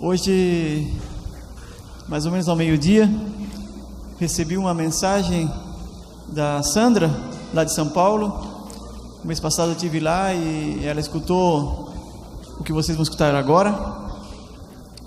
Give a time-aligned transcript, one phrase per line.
[0.00, 0.94] Hoje,
[2.06, 3.10] mais ou menos ao meio-dia,
[4.16, 5.52] recebi uma mensagem
[6.28, 7.10] da Sandra,
[7.52, 8.28] lá de São Paulo.
[9.18, 11.92] No mês passado eu estive lá e ela escutou
[12.60, 13.76] o que vocês vão escutar agora.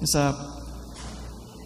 [0.01, 0.35] Essa...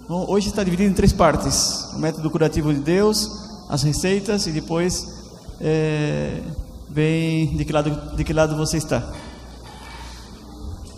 [0.08, 3.28] Bom, hoje está dividido em três partes: o método curativo de Deus,
[3.68, 5.26] as receitas e depois
[5.60, 6.44] é,
[6.88, 9.02] vem de que lado de que lado você está.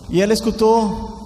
[0.10, 1.17] E ela escutou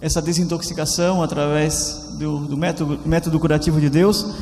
[0.00, 4.34] essa desintoxicação através do, do método, método curativo de Deus.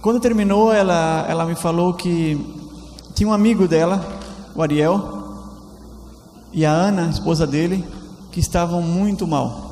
[0.00, 2.40] Quando terminou, ela, ela me falou que
[3.14, 4.02] tinha um amigo dela,
[4.54, 5.20] o Ariel,
[6.52, 7.84] e a Ana, esposa dele,
[8.32, 9.70] que estavam muito mal.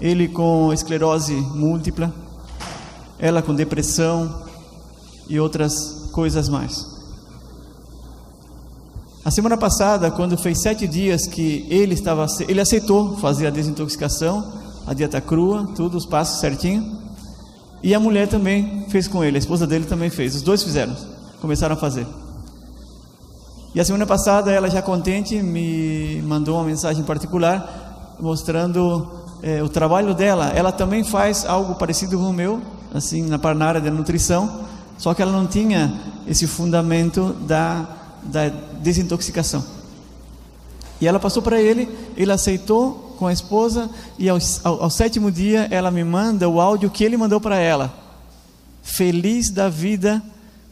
[0.00, 2.12] Ele com esclerose múltipla,
[3.18, 4.44] ela com depressão
[5.28, 6.99] e outras coisas mais.
[9.22, 14.50] A semana passada, quando fez sete dias que ele estava, ele aceitou fazer a desintoxicação,
[14.86, 16.98] a dieta crua, tudo os passos certinho.
[17.82, 20.34] E a mulher também fez com ele, a esposa dele também fez.
[20.34, 20.96] Os dois fizeram,
[21.38, 22.06] começaram a fazer.
[23.74, 29.06] E a semana passada, ela já contente me mandou uma mensagem particular mostrando
[29.42, 30.46] é, o trabalho dela.
[30.54, 32.62] Ela também faz algo parecido com o meu,
[32.94, 34.64] assim na, na área da nutrição,
[34.96, 35.92] só que ela não tinha
[36.26, 39.64] esse fundamento da da desintoxicação.
[41.00, 45.30] E ela passou para ele, ele aceitou com a esposa, e ao, ao, ao, sétimo
[45.30, 47.92] dia ela me manda o áudio que ele mandou para ela.
[48.82, 50.22] Feliz da vida,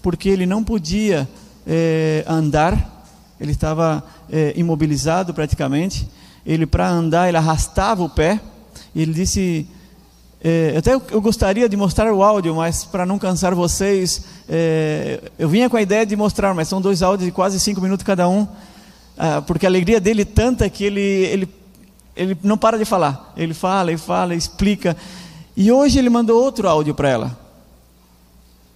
[0.02, 1.28] porque ele não podia
[1.66, 3.04] eh, andar,
[3.40, 6.08] ele estava eh, imobilizado praticamente.
[6.44, 8.40] Ele, para andar, ele arrastava o pé.
[8.96, 9.68] Ele disse:
[10.40, 15.48] é, até eu gostaria de mostrar o áudio, mas para não cansar vocês, é, eu
[15.48, 18.28] vinha com a ideia de mostrar, mas são dois áudios de quase cinco minutos cada
[18.28, 18.46] um,
[19.18, 21.48] ah, porque a alegria dele é tanta que ele, ele,
[22.14, 23.32] ele não para de falar.
[23.36, 24.96] Ele fala e fala, explica.
[25.56, 27.38] E hoje ele mandou outro áudio para ela,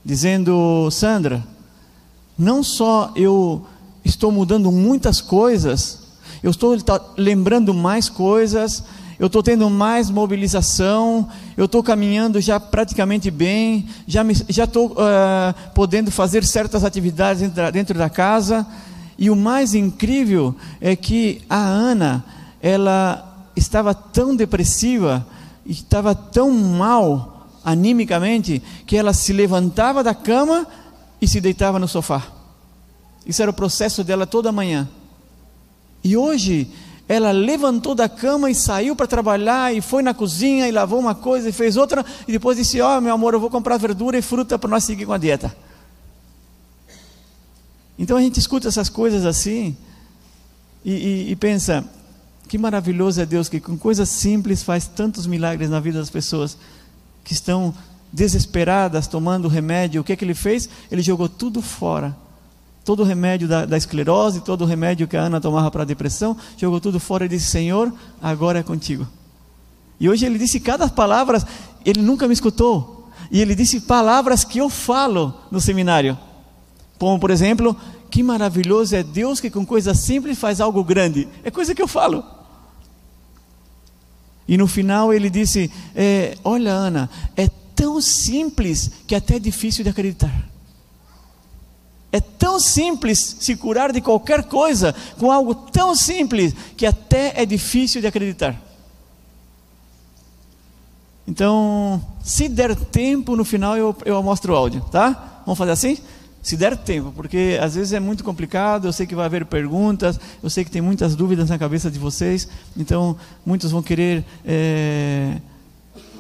[0.05, 1.44] dizendo: Sandra,
[2.37, 3.65] não só eu
[4.05, 6.00] estou mudando muitas coisas,
[6.43, 6.77] eu estou
[7.17, 8.83] lembrando mais coisas
[9.22, 16.10] eu estou tendo mais mobilização, eu estou caminhando já praticamente bem, já estou uh, podendo
[16.10, 18.66] fazer certas atividades dentro, dentro da casa.
[19.16, 22.25] E o mais incrível é que a Ana,
[22.61, 25.25] ela estava tão depressiva,
[25.65, 30.66] estava tão mal animicamente, que ela se levantava da cama
[31.21, 32.27] e se deitava no sofá.
[33.25, 34.88] Isso era o processo dela toda manhã.
[36.03, 36.69] E hoje
[37.12, 41.15] ela levantou da cama e saiu para trabalhar e foi na cozinha e lavou uma
[41.15, 44.17] coisa e fez outra e depois disse: Ó, oh, meu amor, eu vou comprar verdura
[44.17, 45.55] e fruta para nós seguir com a dieta.
[47.99, 49.77] Então a gente escuta essas coisas assim
[50.83, 51.84] e, e, e pensa:
[52.49, 56.56] que maravilhoso é Deus que com coisas simples faz tantos milagres na vida das pessoas
[57.23, 57.75] que estão
[58.11, 60.00] desesperadas tomando remédio.
[60.00, 60.67] O que é que ele fez?
[60.91, 62.17] Ele jogou tudo fora
[62.84, 65.87] todo o remédio da, da, esclerose, todo o remédio que a Ana tomava para a
[65.87, 69.06] depressão, jogou tudo fora e disse: Senhor, agora é contigo.
[70.00, 71.43] E hoje ele disse cada palavra,
[71.84, 73.09] ele nunca me escutou.
[73.31, 76.19] E ele disse palavras que eu falo no seminário.
[76.98, 77.76] Como, por exemplo,
[78.10, 81.28] que maravilhoso é Deus que com coisa simples faz algo grande.
[81.43, 82.25] É coisa que eu falo.
[84.47, 89.84] E no final ele disse: é, Olha, Ana, é tão simples que até é difícil
[89.84, 90.52] de acreditar.
[92.12, 97.47] É tão simples se curar de qualquer coisa com algo tão simples que até é
[97.47, 98.61] difícil de acreditar.
[101.27, 105.41] Então, se der tempo, no final eu, eu mostro o áudio, tá?
[105.47, 105.97] Vamos fazer assim?
[106.43, 110.19] Se der tempo, porque às vezes é muito complicado, eu sei que vai haver perguntas,
[110.43, 115.37] eu sei que tem muitas dúvidas na cabeça de vocês, então muitos vão querer é,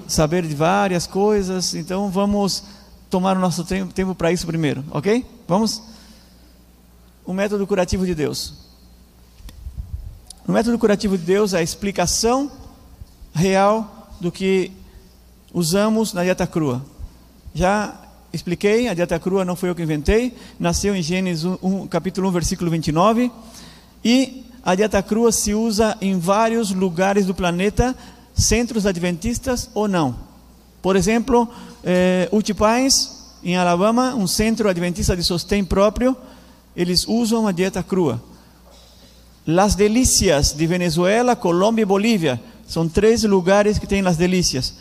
[0.06, 2.62] saber de várias coisas, então vamos
[3.10, 5.26] tomar o nosso tempo, para isso primeiro, ok?
[5.52, 5.82] Vamos?
[7.26, 8.54] O método curativo de Deus.
[10.48, 12.50] O método curativo de Deus é a explicação
[13.34, 14.72] real do que
[15.52, 16.82] usamos na dieta crua.
[17.54, 18.00] Já
[18.32, 22.30] expliquei, a dieta crua não foi eu que inventei, nasceu em Gênesis 1, 1, capítulo
[22.30, 23.30] 1, versículo 29,
[24.02, 27.94] e a dieta crua se usa em vários lugares do planeta,
[28.34, 30.16] centros adventistas ou não.
[30.80, 31.46] Por exemplo,
[31.84, 36.16] eh, Utipais, em Alabama, um centro adventista de sostém próprio,
[36.76, 38.22] eles usam a dieta crua.
[39.46, 44.74] Las Delícias de Venezuela, Colômbia e Bolívia são três lugares que têm Las Delícias.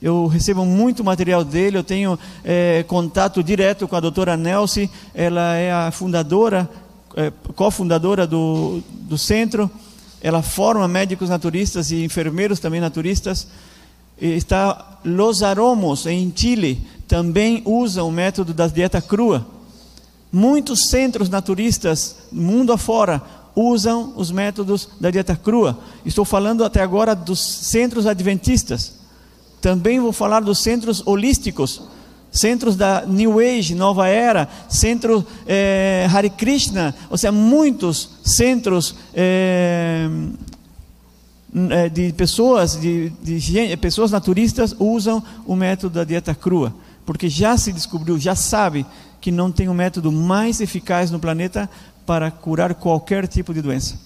[0.00, 5.54] Eu recebo muito material dele, eu tenho eh, contato direto com a doutora Nelce, ela
[5.54, 6.68] é a fundadora,
[7.16, 9.70] eh, cofundadora do, do centro.
[10.20, 13.46] ela forma médicos naturistas e enfermeiros também naturistas.
[14.20, 19.46] E está Los Aromos, em Chile, também usam o método da dieta crua.
[20.32, 23.22] Muitos centros naturistas, mundo afora,
[23.54, 25.78] usam os métodos da dieta crua.
[26.04, 28.96] Estou falando até agora dos centros adventistas.
[29.60, 31.82] Também vou falar dos centros holísticos,
[32.30, 40.08] centros da New Age, Nova Era, centro é, Hare Krishna, ou seja, muitos centros é,
[41.92, 46.74] de pessoas, de, de, pessoas naturistas usam o método da dieta crua,
[47.06, 48.84] porque já se descobriu, já sabe
[49.20, 51.70] que não tem um método mais eficaz no planeta
[52.04, 54.04] para curar qualquer tipo de doença.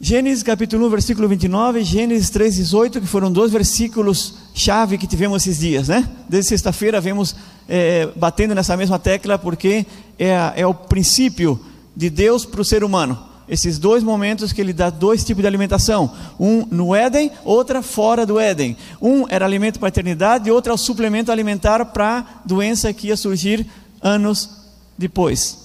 [0.00, 5.42] Gênesis capítulo 1, versículo 29, Gênesis 3, 18, que foram dois versículos chave que tivemos
[5.42, 6.08] esses dias, né?
[6.28, 7.36] Desde sexta-feira vemos
[7.68, 9.86] é, batendo nessa mesma tecla, porque
[10.18, 11.60] é, é o princípio
[11.94, 13.31] de Deus para o ser humano.
[13.48, 18.24] Esses dois momentos que ele dá dois tipos de alimentação: um no Éden, outra fora
[18.24, 18.76] do Éden.
[19.00, 22.92] Um era alimento para a eternidade, e outro é o suplemento alimentar para a doença
[22.92, 23.66] que ia surgir
[24.00, 24.50] anos
[24.96, 25.62] depois.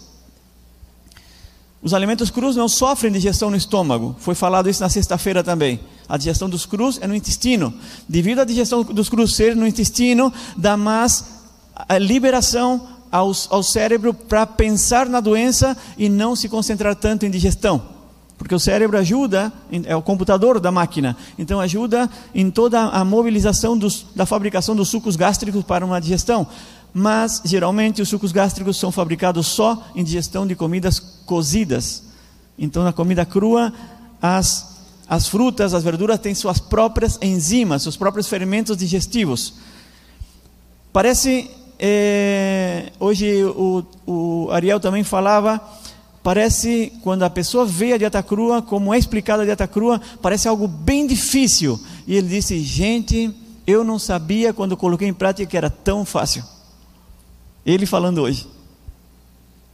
[1.82, 4.16] Os alimentos crus não sofrem digestão no estômago.
[4.20, 5.80] Foi falado isso na sexta-feira também.
[6.10, 7.74] A digestão dos crus é no intestino.
[8.10, 11.26] Devido à digestão dos crus ser no intestino, dá mais
[12.00, 17.82] liberação ao, ao cérebro para pensar na doença e não se concentrar tanto em digestão.
[18.38, 19.52] Porque o cérebro ajuda,
[19.86, 24.90] é o computador da máquina, então ajuda em toda a mobilização dos, da fabricação dos
[24.90, 26.48] sucos gástricos para uma digestão
[26.94, 32.04] mas geralmente os sucos gástricos são fabricados só em digestão de comidas cozidas.
[32.58, 33.72] Então, na comida crua,
[34.20, 39.54] as, as frutas, as verduras têm suas próprias enzimas, seus próprios fermentos digestivos.
[40.92, 45.62] Parece, é, hoje o, o Ariel também falava,
[46.24, 50.48] parece, quando a pessoa vê a dieta crua, como é explicada a dieta crua, parece
[50.48, 51.80] algo bem difícil.
[52.06, 53.34] E ele disse: Gente,
[53.66, 56.44] eu não sabia quando coloquei em prática que era tão fácil.
[57.66, 58.48] Ele falando hoje.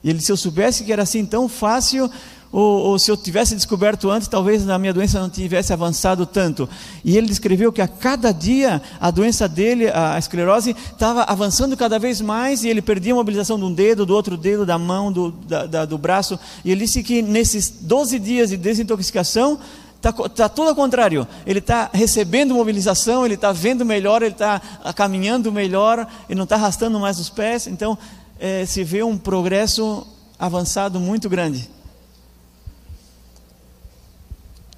[0.04, 2.12] Ele, se eu soubesse que era assim tão fácil,
[2.54, 6.70] ou, ou, se eu tivesse descoberto antes, talvez a minha doença não tivesse avançado tanto.
[7.04, 11.98] E ele descreveu que a cada dia a doença dele, a esclerose, estava avançando cada
[11.98, 15.12] vez mais e ele perdia a mobilização de um dedo, do outro dedo, da mão,
[15.12, 16.40] do, da, da, do braço.
[16.64, 19.60] E ele disse que nesses 12 dias de desintoxicação,
[20.04, 21.26] Está tá tudo ao contrário.
[21.48, 24.62] Ele está recebendo mobilização, ele está vendo melhor, ele está
[24.94, 27.68] caminhando melhor, ele não está arrastando mais os pés.
[27.68, 27.98] Então,
[28.38, 30.06] é, se vê um progresso
[30.38, 31.70] avançado muito grande.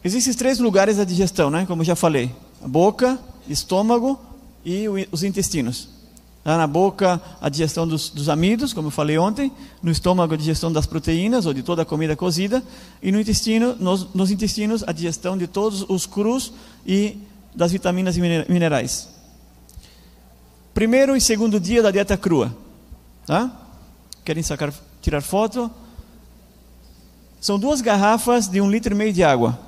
[0.05, 1.65] Existem três lugares da digestão, né?
[1.65, 2.31] como já falei:
[2.63, 3.17] a boca,
[3.49, 4.19] estômago
[4.63, 5.89] e os intestinos.
[6.45, 9.51] Lá na boca, a digestão dos, dos amidos, como eu falei ontem.
[9.81, 12.63] No estômago, a digestão das proteínas ou de toda a comida cozida.
[13.01, 16.53] E no intestino, nos, nos intestinos, a digestão de todos os crus
[16.85, 17.17] e
[17.55, 19.09] das vitaminas e minerais.
[20.71, 22.55] Primeiro e segundo dia da dieta crua.
[23.25, 23.51] Tá?
[24.23, 25.71] Querem sacar, tirar foto?
[27.41, 29.65] São duas garrafas de um litro e meio de água.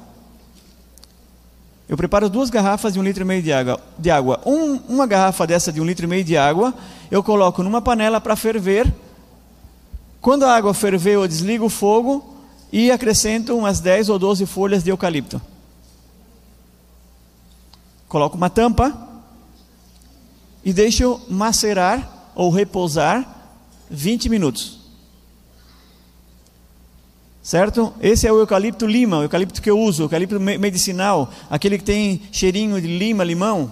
[1.88, 3.80] Eu preparo duas garrafas de um litro e meio de água.
[3.98, 4.42] De água.
[4.45, 6.74] Um, uma garrafa dessa de um litro e meio de água,
[7.10, 8.94] eu coloco numa panela para ferver.
[10.19, 12.36] Quando a água ferver, eu desligo o fogo
[12.72, 15.42] e acrescento umas 10 ou 12 folhas de eucalipto.
[18.09, 19.07] Coloco uma tampa
[20.64, 23.26] e deixo macerar ou repousar
[23.90, 24.86] 20 minutos
[27.47, 27.94] certo?
[28.01, 31.83] Esse é o eucalipto lima, o eucalipto que eu uso, o eucalipto medicinal, aquele que
[31.85, 33.71] tem cheirinho de lima, limão.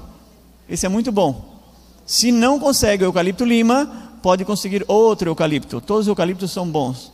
[0.69, 1.59] Esse é muito bom.
[2.05, 5.81] Se não consegue o eucalipto lima, pode conseguir outro eucalipto.
[5.81, 7.11] Todos os eucaliptos são bons.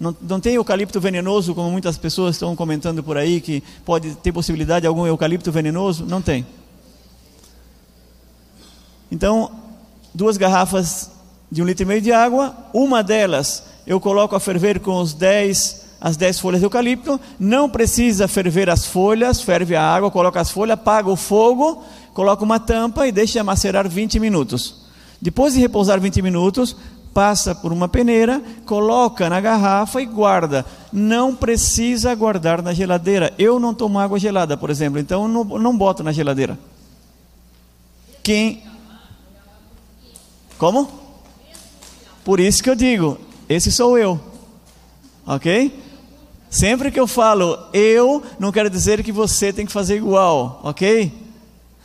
[0.00, 4.32] Não, não tem eucalipto venenoso, como muitas pessoas estão comentando por aí, que pode ter
[4.32, 6.06] possibilidade de algum eucalipto venenoso.
[6.06, 6.46] Não tem.
[9.10, 9.52] Então,
[10.14, 11.10] duas garrafas
[11.50, 15.12] de um litro e meio de água, uma delas eu coloco a ferver com os
[15.12, 20.40] 10 as 10 folhas de eucalipto, não precisa ferver as folhas, ferve a água, coloca
[20.40, 24.82] as folhas, apaga o fogo, coloca uma tampa e deixa macerar 20 minutos.
[25.20, 26.74] Depois de repousar 20 minutos,
[27.14, 30.66] passa por uma peneira, coloca na garrafa e guarda.
[30.92, 33.32] Não precisa guardar na geladeira.
[33.38, 36.58] Eu não tomo água gelada, por exemplo, então não, não boto na geladeira.
[38.24, 38.64] Quem.
[40.58, 40.88] Como?
[42.24, 43.18] Por isso que eu digo,
[43.48, 44.20] esse sou eu.
[45.24, 45.91] Ok?
[46.52, 51.10] Sempre que eu falo eu, não quero dizer que você tem que fazer igual, ok?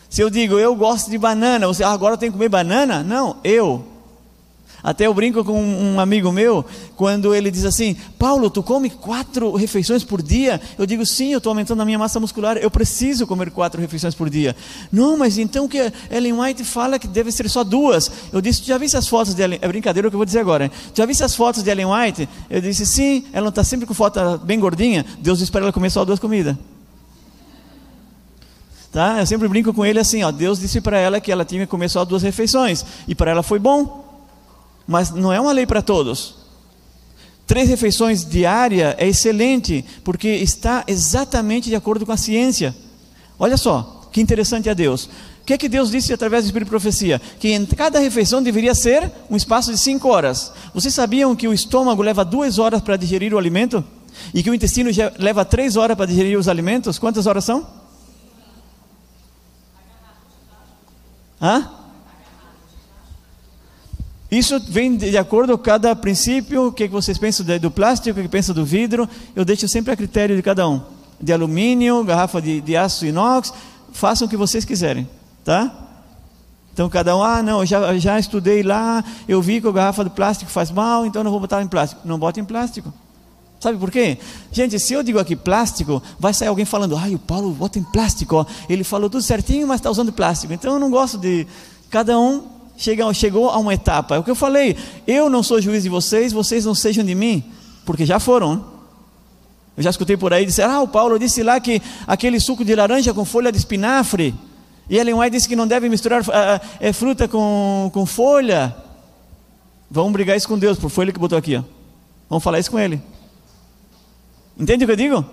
[0.09, 3.01] Se eu digo eu gosto de banana, você ah, agora tem que comer banana?
[3.01, 3.85] Não, eu.
[4.83, 6.63] Até eu brinco com um amigo meu,
[6.95, 10.61] quando ele diz assim: Paulo, tu come quatro refeições por dia?
[10.77, 14.13] Eu digo: sim, eu estou aumentando a minha massa muscular, eu preciso comer quatro refeições
[14.13, 14.55] por dia.
[14.91, 18.11] Não, mas então que Ellen White fala que deve ser só duas.
[18.31, 20.25] Eu disse: tu já viste as fotos de Ellen É brincadeira o que eu vou
[20.25, 20.65] dizer agora.
[20.65, 20.71] Hein?
[20.93, 22.29] Já viste as fotos de Ellen White?
[22.49, 25.05] Eu disse: sim, ela não está sempre com foto bem gordinha.
[25.19, 26.55] Deus disse para ela comer só duas comidas.
[28.91, 29.19] Tá?
[29.19, 31.67] Eu sempre brinco com ele assim: ó, Deus disse para ela que ela tinha que
[31.67, 34.06] comer só duas refeições, e para ela foi bom
[34.87, 36.35] mas não é uma lei para todos.
[37.45, 42.75] Três refeições diárias é excelente, porque está exatamente de acordo com a ciência.
[43.39, 45.05] Olha só, que interessante é Deus.
[45.05, 47.21] O que é que Deus disse através do Espírito de Profecia?
[47.39, 50.51] Que em cada refeição deveria ser um espaço de cinco horas.
[50.73, 53.83] Vocês sabiam que o estômago leva duas horas para digerir o alimento?
[54.33, 56.99] E que o intestino leva três horas para digerir os alimentos?
[56.99, 57.65] Quantas horas são?
[61.41, 61.69] Hã?
[64.29, 68.27] Isso vem de acordo com cada princípio, o que vocês pensam do plástico, o que
[68.27, 70.81] pensam do vidro, eu deixo sempre a critério de cada um.
[71.19, 73.53] De alumínio, garrafa de, de aço inox,
[73.93, 75.07] façam o que vocês quiserem,
[75.45, 75.85] tá?
[76.73, 80.03] Então cada um, ah não, eu já, já estudei lá, eu vi que a garrafa
[80.03, 82.01] de plástico faz mal, então não vou botar em plástico.
[82.05, 82.93] Não bote em plástico.
[83.59, 84.19] Sabe por quê?
[84.51, 87.83] Gente, se eu digo aqui plástico, vai sair alguém falando, ai, o Paulo bota em
[87.83, 88.45] plástico, ó.
[88.69, 90.53] ele falou tudo certinho, mas está usando plástico.
[90.53, 91.47] Então eu não gosto de.
[91.89, 94.15] Cada um chegou a uma etapa.
[94.15, 94.77] É o que eu falei.
[95.05, 97.43] Eu não sou juiz de vocês, vocês não sejam de mim,
[97.85, 98.77] porque já foram.
[99.75, 102.73] Eu já escutei por aí dizer, ah, o Paulo disse lá que aquele suco de
[102.73, 104.33] laranja com folha de espinafre.
[104.89, 106.25] E Ellen White disse que não deve misturar uh,
[106.79, 108.75] é, fruta com, com folha.
[109.89, 111.57] Vamos brigar isso com Deus, por foi ele que botou aqui.
[111.57, 111.63] Ó.
[112.29, 113.01] Vamos falar isso com ele.
[114.57, 115.25] Entende o que eu digo?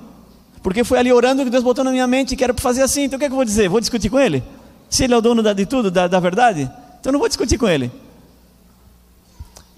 [0.62, 3.04] Porque foi ali orando que Deus botou na minha mente que era para fazer assim.
[3.04, 3.68] Então o que, é que eu vou dizer?
[3.68, 4.42] Vou discutir com ele?
[4.90, 6.70] Se ele é o dono de tudo, da, da verdade?
[7.04, 7.92] Então não vou discutir com ele.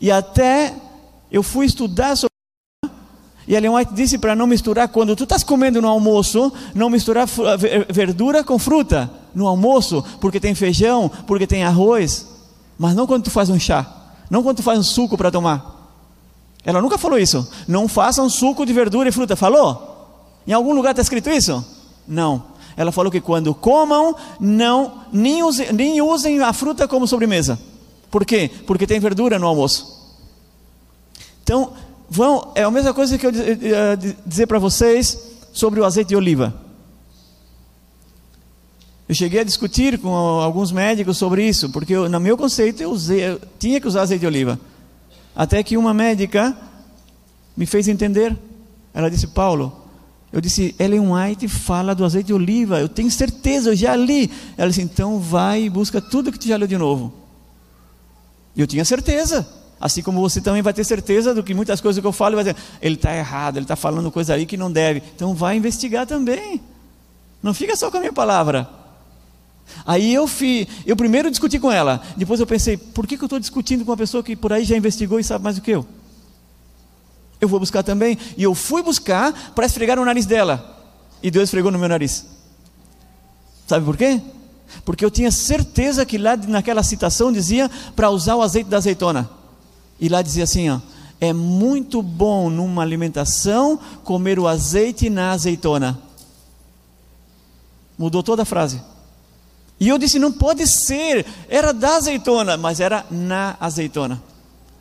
[0.00, 0.72] E até
[1.28, 2.30] eu fui estudar sobre.
[3.48, 7.26] E Ellen White disse para não misturar, quando tu estás comendo no almoço, não misturar
[7.90, 12.28] verdura com fruta no almoço, porque tem feijão, porque tem arroz,
[12.78, 13.84] mas não quando tu faz um chá,
[14.30, 15.90] não quando tu faz um suco para tomar.
[16.64, 17.48] Ela nunca falou isso.
[17.66, 19.34] Não faça um suco de verdura e fruta.
[19.34, 20.30] Falou?
[20.46, 21.64] Em algum lugar está escrito isso?
[22.06, 22.54] Não.
[22.76, 27.58] Ela falou que quando comam, não nem usem, nem usem a fruta como sobremesa.
[28.10, 28.50] Por quê?
[28.66, 29.96] Porque tem verdura no almoço.
[31.42, 31.72] Então,
[32.08, 33.32] vão, é a mesma coisa que eu
[34.26, 35.18] dizer para vocês
[35.52, 36.54] sobre o azeite de oliva.
[39.08, 42.90] Eu cheguei a discutir com alguns médicos sobre isso, porque eu, no meu conceito eu,
[42.90, 44.58] usei, eu tinha que usar azeite de oliva.
[45.34, 46.56] Até que uma médica
[47.56, 48.36] me fez entender.
[48.92, 49.85] Ela disse: Paulo,
[50.36, 54.30] eu disse, Ellen White fala do azeite de oliva, eu tenho certeza, eu já li.
[54.58, 57.10] Ela disse, então vai e busca tudo que tu já leu de novo.
[58.54, 59.48] E eu tinha certeza.
[59.80, 62.44] Assim como você também vai ter certeza do que muitas coisas que eu falo, vai
[62.44, 65.02] dizer, ele está errado, ele está falando coisa aí que não deve.
[65.14, 66.60] Então vai investigar também.
[67.42, 68.68] Não fica só com a minha palavra.
[69.86, 73.26] Aí eu fui, eu primeiro discuti com ela, depois eu pensei, por que, que eu
[73.26, 75.70] estou discutindo com uma pessoa que por aí já investigou e sabe mais do que
[75.70, 75.86] eu?
[77.40, 78.18] Eu vou buscar também.
[78.36, 80.76] E eu fui buscar para esfregar o nariz dela.
[81.22, 82.26] E Deus esfregou no meu nariz.
[83.66, 84.20] Sabe por quê?
[84.84, 89.28] Porque eu tinha certeza que lá naquela citação dizia para usar o azeite da azeitona.
[89.98, 90.80] E lá dizia assim, ó,
[91.20, 95.98] é muito bom numa alimentação comer o azeite na azeitona.
[97.98, 98.80] Mudou toda a frase.
[99.80, 104.22] E eu disse, não pode ser, era da azeitona, mas era na azeitona.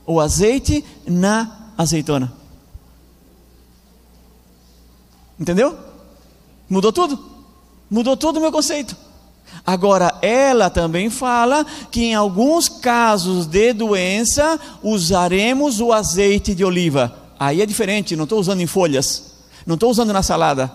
[0.06, 2.32] O azeite na azeitona.
[5.40, 5.78] Entendeu?
[6.70, 7.20] Mudou tudo.
[7.90, 8.96] Mudou todo o meu conceito.
[9.66, 17.16] Agora, ela também fala que em alguns casos de doença usaremos o azeite de oliva.
[17.40, 19.34] Aí é diferente, não estou usando em folhas,
[19.66, 20.72] não estou usando na salada.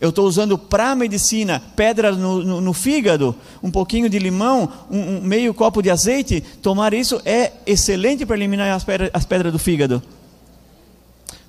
[0.00, 4.98] Eu estou usando para medicina, pedra no, no, no, fígado, um pouquinho de limão, um,
[4.98, 6.40] um, meio copo de azeite.
[6.60, 10.02] Tomar isso é excelente para eliminar as pedras, as pedras do fígado.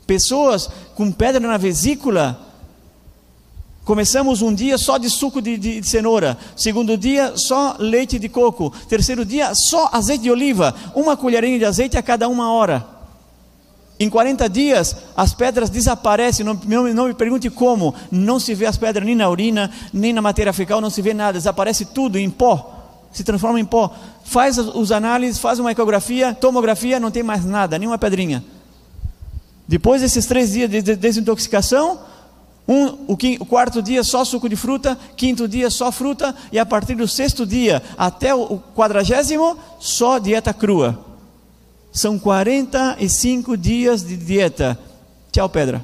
[0.05, 2.39] Pessoas com pedra na vesícula.
[3.85, 8.29] Começamos um dia só de suco de, de, de, cenoura, segundo dia só leite de
[8.29, 12.93] coco, terceiro dia só azeite de oliva, uma colherinha de azeite a cada uma hora.
[13.99, 16.53] Em 40 dias as pedras desaparecem, não,
[16.93, 20.53] não, me pergunte como, não se vê as pedras nem na urina, nem na matéria
[20.53, 23.93] fecal, não se vê nada, desaparece tudo em pó, se transforma em pó.
[24.23, 28.43] Faz os análises, faz uma ecografia, tomografia, não tem mais nada, nenhuma pedrinha.
[29.67, 31.99] Depois desses três dias de desintoxicação,
[32.67, 36.57] Um, o, quinto, o, quarto dia só suco de fruta, quinto dia só fruta, e
[36.57, 40.97] a partir do sexto dia até o quadragésimo, só dieta crua.
[41.91, 44.79] São 45 dias de dieta.
[45.31, 45.83] Tchau, pedra.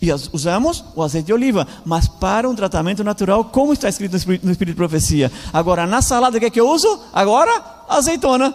[0.00, 4.18] E usamos o azeite de oliva, mas para um tratamento natural, como está escrito no
[4.18, 5.30] Espírito, no Espírito de Profecia.
[5.52, 6.88] Agora, na salada, o que é que eu uso?
[7.12, 8.54] Agora, azeitona.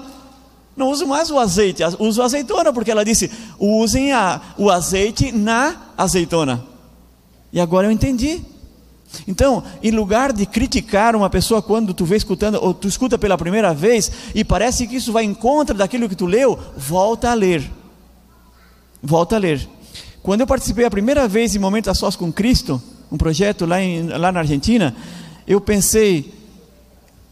[0.75, 5.32] Não uso mais o azeite, uso a azeitona, porque ela disse: usem a, o azeite
[5.32, 6.65] na azeitona.
[7.53, 8.41] E agora eu entendi.
[9.27, 13.38] Então, em lugar de criticar uma pessoa quando tu vê escutando, ou tu escuta pela
[13.38, 17.34] primeira vez, e parece que isso vai em contra daquilo que tu leu, volta a
[17.34, 17.72] ler.
[19.01, 19.67] Volta a ler.
[20.22, 23.82] Quando eu participei a primeira vez em Momento a Sós com Cristo, um projeto lá,
[23.82, 24.94] em, lá na Argentina,
[25.48, 26.34] eu pensei,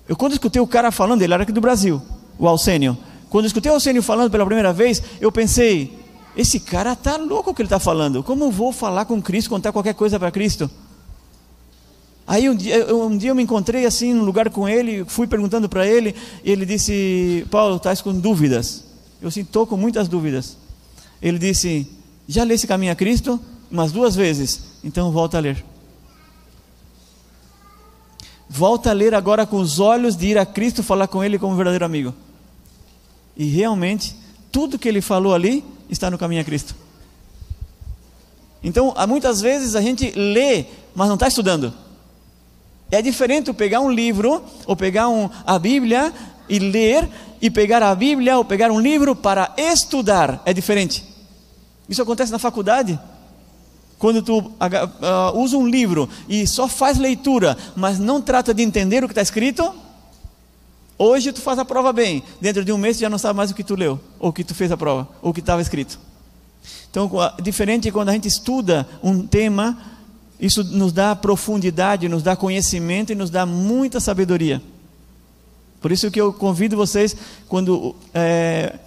[0.07, 2.01] eu quando escutei o cara falando, ele era aqui do Brasil,
[2.39, 2.97] o Alcênio.
[3.33, 5.97] Quando eu escutei o Alcênio falando pela primeira vez, eu pensei,
[6.37, 8.21] esse cara tá louco o que ele está falando.
[8.21, 10.69] Como eu vou falar com Cristo, contar qualquer coisa para Cristo?
[12.27, 15.25] Aí um dia, eu, um dia eu me encontrei assim num lugar com ele, fui
[15.25, 16.13] perguntando para ele,
[16.43, 18.83] e ele disse: Paulo, estás com dúvidas?
[19.19, 20.55] Eu sim, estou com muitas dúvidas.
[21.19, 21.87] Ele disse:
[22.27, 23.39] Já lê esse caminho a Cristo?
[23.71, 24.61] Umas duas vezes.
[24.83, 25.65] Então volta a ler.
[28.47, 31.53] Volta a ler agora com os olhos de ir a Cristo falar com Ele como
[31.53, 32.13] um verdadeiro amigo.
[33.35, 34.15] E realmente,
[34.51, 36.75] tudo que ele falou ali está no caminho a Cristo.
[38.63, 41.73] Então, muitas vezes a gente lê, mas não está estudando.
[42.89, 46.13] É diferente eu pegar um livro, ou pegar um, a Bíblia
[46.47, 47.09] e ler,
[47.41, 50.41] e pegar a Bíblia ou pegar um livro para estudar.
[50.45, 51.03] É diferente.
[51.89, 52.97] Isso acontece na faculdade.
[53.97, 59.03] Quando tu uh, usa um livro e só faz leitura, mas não trata de entender
[59.03, 59.73] o que está escrito,
[61.03, 63.51] Hoje tu faz a prova bem, dentro de um mês tu já não sabe mais
[63.51, 65.61] o que tu leu, ou o que tu fez a prova, ou o que estava
[65.61, 65.99] escrito.
[66.89, 69.77] Então, diferente quando a gente estuda um tema,
[70.39, 74.61] isso nos dá profundidade, nos dá conhecimento e nos dá muita sabedoria.
[75.81, 77.13] Por isso que eu convido vocês,
[77.49, 78.79] quando, é,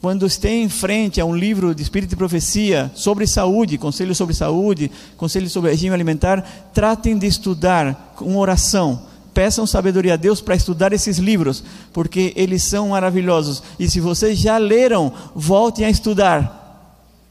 [0.00, 4.34] quando estejam em frente a um livro de Espírito e Profecia sobre saúde, conselho sobre
[4.34, 6.42] saúde, conselho sobre regime alimentar,
[6.74, 9.06] tratem de estudar com oração
[9.38, 13.62] peçam sabedoria a Deus para estudar esses livros, porque eles são maravilhosos.
[13.78, 16.90] E se vocês já leram, voltem a estudar.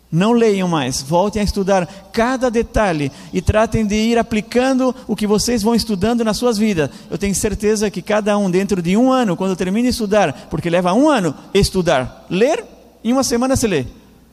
[0.10, 5.28] Não leiam mais, voltem a estudar cada detalhe e tratem de ir aplicando o que
[5.28, 6.90] vocês vão estudando nas suas vidas.
[7.12, 10.70] Eu tenho certeza que cada um, dentro de um ano, quando termine de estudar, porque
[10.70, 12.64] leva um ano estudar, ler,
[13.04, 13.86] em uma semana se lê,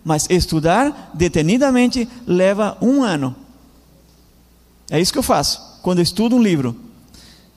[0.05, 3.35] mas estudar detenidamente leva um ano.
[4.89, 6.84] É isso que eu faço quando eu estudo um livro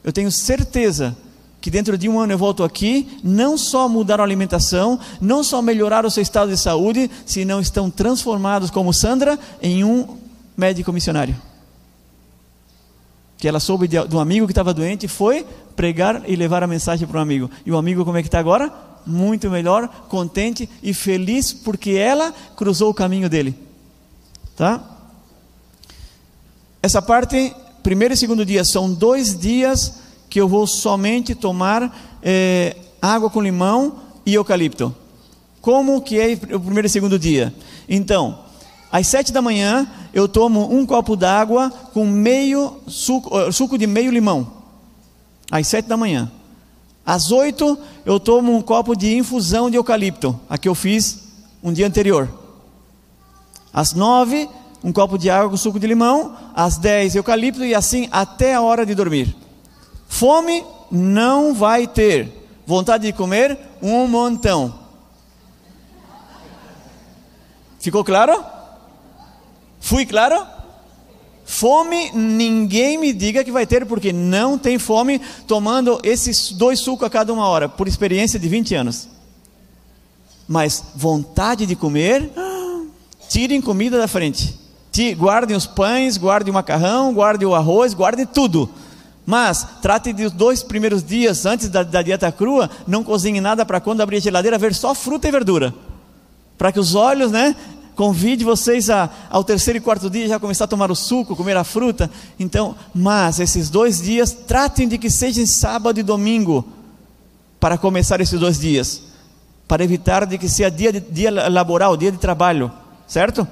[0.08, 1.18] eu tenho certeza
[1.60, 5.62] que dentro de um ano eu volto aqui, não só mudar a alimentação, não só
[5.62, 10.18] melhorar o seu estado de saúde, senão estão transformados, como Sandra, em um
[10.56, 11.36] médico missionário.
[13.38, 17.06] Que ela soube de um amigo que estava doente, foi pregar e levar a mensagem
[17.06, 17.52] para um amigo.
[17.66, 18.72] E o amigo, como é que está agora?
[19.06, 23.54] Muito melhor, contente e feliz, porque ela cruzou o caminho dele.
[24.56, 24.82] Tá?
[26.82, 27.54] Essa parte
[27.88, 29.94] primeiro e segundo dia são dois dias
[30.30, 34.94] que eu vou somente tomar é, água com limão e eucalipto.
[35.62, 37.56] Como que é o primeiro e segundo dia?
[37.88, 38.40] Então,
[38.92, 44.12] às sete da manhã eu tomo um copo d'água com meio suco, suco de meio
[44.12, 44.52] limão.
[45.50, 46.30] Às sete da manhã.
[47.06, 51.20] Às oito eu tomo um copo de infusão de eucalipto, a que eu fiz
[51.64, 52.28] um dia anterior.
[53.72, 54.50] Às nove
[54.88, 58.62] um copo de água com suco de limão, às 10 eucalipto e assim até a
[58.62, 59.36] hora de dormir.
[60.08, 62.32] Fome não vai ter.
[62.66, 64.74] Vontade de comer um montão.
[67.82, 68.42] Ficou claro?
[69.82, 70.48] Fui claro?
[71.44, 77.06] Fome, ninguém me diga que vai ter, porque não tem fome tomando esses dois sucos
[77.06, 79.10] a cada uma hora, por experiência de 20 anos.
[80.48, 82.32] Mas vontade de comer,
[83.28, 84.66] tirem comida da frente
[85.14, 88.70] guardem os pães, guardem o macarrão, guardem o arroz, guardem tudo.
[89.26, 93.66] Mas trate de os dois primeiros dias antes da, da dieta crua, não cozinhe nada
[93.66, 95.74] para quando abrir a geladeira ver só fruta e verdura.
[96.58, 97.56] Para que os olhos, né,
[97.98, 101.58] convide vocês a, ao terceiro e quarto dia já começar a tomar o suco, comer
[101.58, 102.10] a fruta.
[102.40, 106.66] Então, mas esses dois dias, tratem de que sejam sábado e domingo
[107.60, 109.02] para começar esses dois dias,
[109.68, 112.72] para evitar de que seja dia, de, dia laboral, dia de trabalho,
[113.08, 113.48] certo?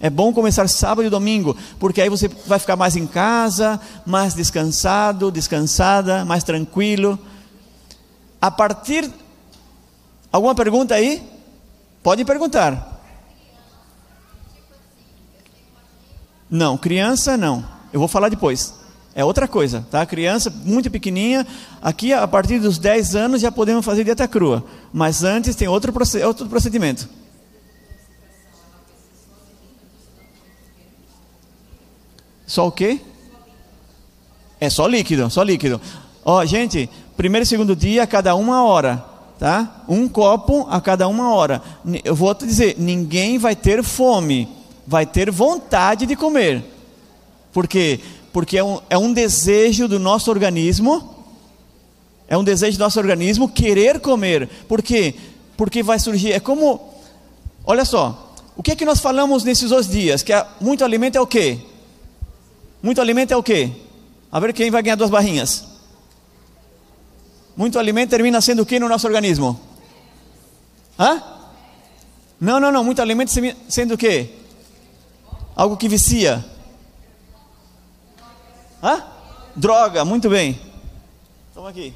[0.00, 4.34] É bom começar sábado e domingo, porque aí você vai ficar mais em casa, mais
[4.34, 7.18] descansado, descansada, mais tranquilo.
[8.40, 9.10] A partir.
[10.30, 11.22] Alguma pergunta aí?
[12.02, 13.00] Pode perguntar.
[16.50, 17.64] Não, criança não.
[17.92, 18.74] Eu vou falar depois.
[19.14, 20.04] É outra coisa, tá?
[20.04, 21.46] Criança muito pequenininha,
[21.80, 25.90] aqui a partir dos 10 anos já podemos fazer dieta crua, mas antes tem outro,
[26.26, 27.08] outro procedimento.
[32.46, 33.00] Só o quê?
[34.60, 35.80] É só líquido, só líquido.
[36.24, 39.04] Ó, gente, primeiro e segundo dia a cada uma hora,
[39.38, 39.84] tá?
[39.88, 41.62] Um copo a cada uma hora.
[42.04, 44.48] Eu vou te dizer, ninguém vai ter fome,
[44.86, 46.64] vai ter vontade de comer.
[47.52, 48.00] Por quê?
[48.32, 51.16] Porque é um, é um desejo do nosso organismo,
[52.28, 54.48] é um desejo do nosso organismo querer comer.
[54.68, 55.14] Por quê?
[55.56, 56.80] Porque vai surgir, é como,
[57.64, 60.22] olha só, o que é que nós falamos nesses dois dias?
[60.22, 61.58] Que muito alimento é o quê?
[62.82, 63.72] Muito alimento é o quê?
[64.30, 65.64] A ver quem vai ganhar duas barrinhas.
[67.56, 69.58] Muito alimento termina sendo o que no nosso organismo?
[70.98, 71.22] Hã?
[72.40, 72.84] Não, não, não.
[72.84, 73.30] Muito alimento
[73.68, 74.30] sendo o quê?
[75.54, 76.44] Algo que vicia.
[78.82, 79.02] Hã?
[79.54, 80.60] Droga, muito bem.
[81.54, 81.94] Toma aqui.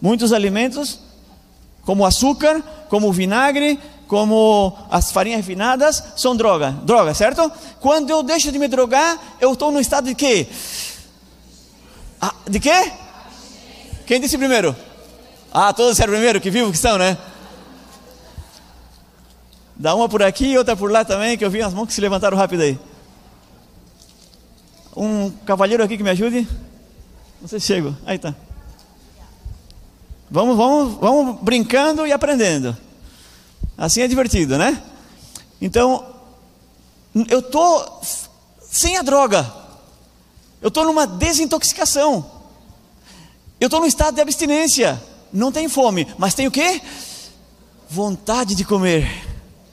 [0.00, 1.00] Muitos alimentos,
[1.88, 6.72] como açúcar, como vinagre, como as farinhas refinadas, são droga.
[6.82, 7.50] Droga, certo?
[7.80, 10.46] Quando eu deixo de me drogar, eu estou no estado de quê?
[12.20, 12.92] Ah, de quê?
[14.06, 14.76] Quem disse primeiro?
[15.50, 17.16] Ah, todos disseram primeiro, que vivo que são, né?
[19.74, 21.94] Dá uma por aqui e outra por lá também, que eu vi as mãos que
[21.94, 22.78] se levantaram rápido aí.
[24.94, 26.46] Um cavalheiro aqui que me ajude?
[27.40, 27.96] Não sei se chego.
[28.04, 28.34] Aí tá.
[30.30, 32.76] Vamos, vamos, vamos brincando e aprendendo.
[33.76, 34.82] Assim é divertido, né?
[35.60, 36.04] Então,
[37.28, 38.00] eu estou
[38.60, 39.50] sem a droga.
[40.60, 42.24] Eu estou numa desintoxicação.
[43.60, 45.02] Eu estou num estado de abstinência.
[45.32, 46.80] Não tenho fome, mas tenho o quê?
[47.88, 49.26] Vontade de comer.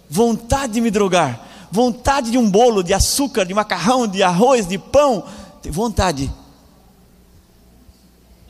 [0.09, 1.41] Vontade de me drogar.
[1.71, 5.25] Vontade de um bolo, de açúcar, de macarrão, de arroz, de pão.
[5.69, 6.31] Vontade.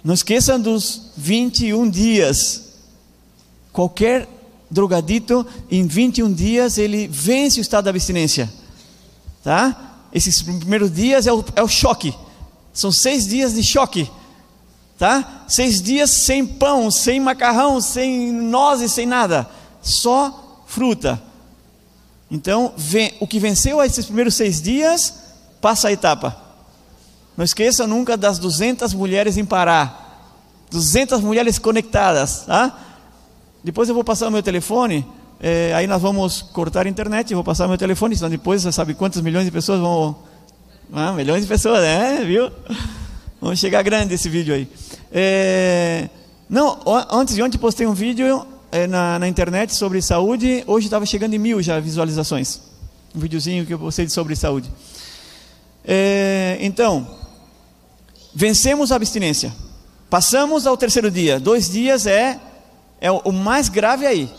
[0.06, 2.76] Não esqueçam dos 21 dias.
[3.74, 4.30] Qualquer
[4.70, 8.54] drogadito, em 21 dias ele vence o estado da abstinência.
[9.44, 9.96] Tá?
[10.14, 12.14] Esses primeiros dias é o, é o choque.
[12.72, 14.08] São seis dias de choque.
[14.96, 15.44] Tá?
[15.48, 19.50] Seis dias sem pão, sem macarrão, sem nozes, sem nada.
[19.82, 21.20] Só fruta.
[22.30, 25.16] Então, vem, o que venceu esses primeiros seis dias,
[25.60, 26.45] passa a etapa.
[27.38, 30.06] Não esqueça nunca das 200 mulheres em Pará.
[30.72, 32.44] 200 mulheres conectadas.
[32.46, 32.78] Tá?
[33.64, 35.06] Depois eu vou passar o meu telefone,
[35.40, 38.72] é, aí nós vamos cortar a internet, vou passar o meu telefone, senão depois você
[38.72, 40.16] sabe quantas milhões de pessoas vão.
[40.94, 42.24] Ah, milhões de pessoas, né?
[42.26, 42.52] Viu?
[43.42, 44.68] Vamos chegar grande esse vídeo aí.
[45.12, 46.10] É,
[46.50, 46.80] não,
[47.12, 51.34] antes de ontem postei um vídeo é, na, na, internet sobre saúde, hoje estava chegando
[51.34, 52.62] em mil já visualizações.
[53.16, 54.72] Um videozinho que eu postei sobre saúde.
[55.84, 57.08] É, então,
[58.36, 59.54] vencemos a abstinência.
[60.10, 61.40] Passamos ao terceiro dia.
[61.40, 62.40] Dois dias é
[63.00, 64.30] é o, mais grave aí.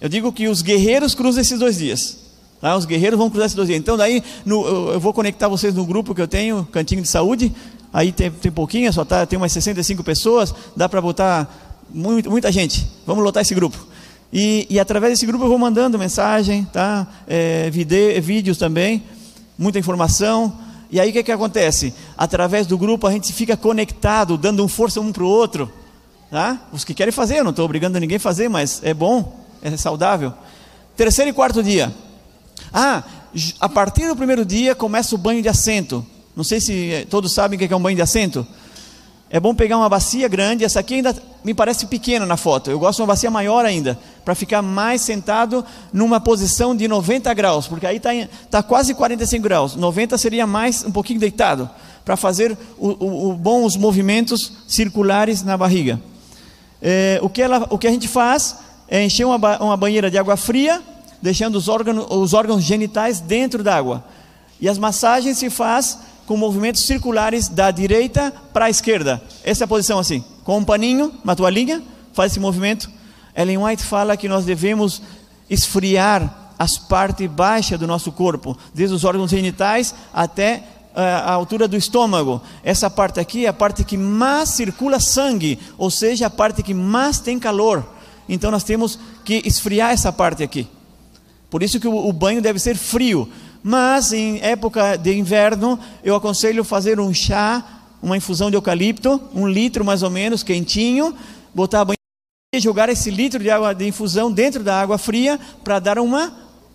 [0.00, 2.18] Eu digo que os guerreiros cruzam esses dois dias.
[2.60, 2.76] Tá?
[2.76, 3.78] Os guerreiros vão cruzar esses dois dias.
[3.78, 7.52] Então, daí, no, eu vou conectar vocês no grupo que eu tenho, Cantinho de Saúde.
[7.92, 10.54] Aí tem, tem pouquinho, só tá, tem umas 65 pessoas.
[10.74, 12.86] Dá para botar muito, muita gente.
[13.06, 13.86] Vamos lotar esse grupo.
[14.32, 17.06] E, e, através desse grupo eu vou mandando mensagem, tá?
[17.26, 19.04] É, vide, vídeos também,
[19.56, 20.52] muita informação.
[20.90, 21.92] E aí o que, que acontece?
[22.16, 25.70] Através do grupo a gente fica conectado, dando um força um para o outro.
[26.30, 26.60] Tá?
[26.72, 29.76] Os que querem fazer, eu não estou obrigando ninguém a fazer, mas é bom, é
[29.76, 30.32] saudável.
[30.96, 31.94] Terceiro e quarto dia.
[32.72, 33.02] Ah,
[33.60, 36.04] a partir do primeiro dia começa o banho de assento.
[36.34, 38.46] Não sei se eh, todos sabem o que é um banho de assento.
[39.28, 42.70] É bom pegar uma bacia grande, essa aqui ainda me parece pequena na foto.
[42.70, 47.34] Eu gosto de uma bacia maior ainda, para ficar mais sentado numa posição de 90
[47.34, 48.10] graus, porque aí está
[48.48, 49.74] tá quase 45 graus.
[49.74, 51.68] 90 seria mais um pouquinho deitado,
[52.04, 56.00] para fazer o, o, o bons movimentos circulares na barriga.
[56.80, 60.16] É, o, que ela, o que a gente faz é encher uma, uma banheira de
[60.16, 60.80] água fria,
[61.20, 64.04] deixando os órgãos, os órgãos genitais dentro da água.
[64.60, 69.22] E as massagens se faz com movimentos circulares da direita para a esquerda.
[69.44, 72.90] Essa é a posição assim, com um paninho, uma toalhinha, faz esse movimento.
[73.34, 75.02] Ellen White fala que nós devemos
[75.48, 81.76] esfriar as partes baixas do nosso corpo, desde os órgãos genitais até a altura do
[81.76, 82.40] estômago.
[82.64, 86.72] Essa parte aqui é a parte que mais circula sangue, ou seja, a parte que
[86.72, 87.84] mais tem calor.
[88.28, 90.66] Então nós temos que esfriar essa parte aqui.
[91.50, 93.28] Por isso que o, banho deve ser frio.
[93.68, 99.48] Mas em época de inverno, eu aconselho fazer um chá, uma infusão de eucalipto, um
[99.48, 101.12] litro mais ou menos, quentinho,
[101.52, 101.96] botar a banho
[102.54, 106.32] e jogar esse litro de água de infusão dentro da água fria para dar uma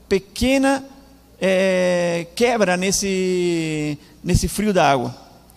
[0.10, 0.84] pequena
[1.39, 5.15] é, quebra nesse, nesse frio da água,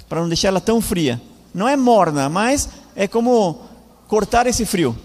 [0.09, 1.20] para não deixar ela tão fria.
[1.53, 3.61] Não é morna, mas é como
[4.07, 4.97] cortar esse frio.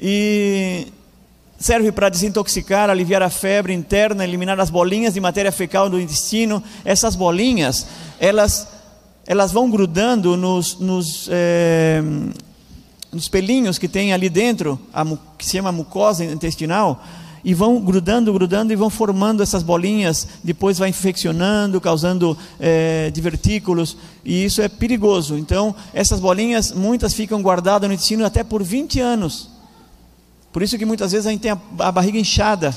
[0.00, 0.88] E
[1.58, 6.62] serve para desintoxicar, aliviar a febre interna, eliminar as bolinhas de matéria fecal do intestino.
[6.84, 7.86] Essas bolinhas,
[8.20, 8.68] elas,
[9.26, 12.00] elas vão grudando nos, nos, é,
[13.12, 15.04] nos pelinhos que tem ali dentro, a,
[15.36, 17.02] que se chama mucosa intestinal,
[17.44, 23.96] e vão grudando, grudando e vão formando essas bolinhas, depois vai infeccionando, causando é, divertículos,
[24.24, 25.36] e isso é perigoso.
[25.36, 29.57] Então, essas bolinhas, muitas ficam guardadas no intestino até por 20 anos.
[30.58, 32.74] Por isso que muitas vezes a gente tem a, a barriga inchada.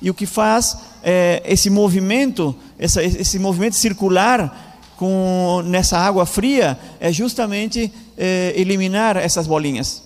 [0.00, 6.78] E o que faz é, esse movimento, essa, esse movimento circular com, nessa água fria,
[6.98, 10.02] é justamente é, eliminar essas bolinhas.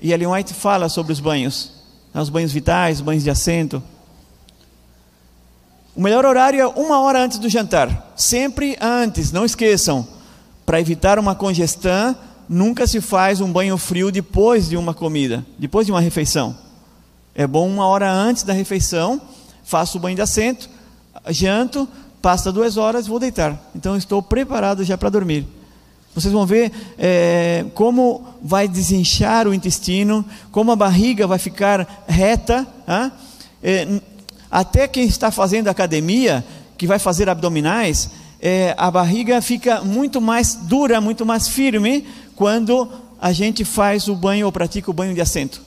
[0.00, 1.72] E Ellen White fala sobre os banhos,
[2.14, 3.82] né, os banhos vitais, os banhos de assento.
[5.94, 10.08] O melhor horário é uma hora antes do jantar, sempre antes, não esqueçam,
[10.64, 12.16] para evitar uma congestão
[12.48, 16.56] nunca se faz um banho frio depois de uma comida, depois de uma refeição.
[17.34, 19.20] É bom uma hora antes da refeição,
[19.64, 20.68] faço o banho de assento,
[21.28, 21.88] janto,
[22.20, 23.58] passa duas horas, vou deitar.
[23.74, 25.46] Então estou preparado já para dormir.
[26.14, 32.66] Vocês vão ver é, como vai desinchar o intestino, como a barriga vai ficar reta.
[33.62, 33.88] É,
[34.50, 36.44] até quem está fazendo academia,
[36.76, 38.10] que vai fazer abdominais,
[38.44, 42.04] é, a barriga fica muito mais dura, muito mais firme,
[42.36, 42.88] quando
[43.20, 45.60] a gente faz o banho ou pratica o banho de assento.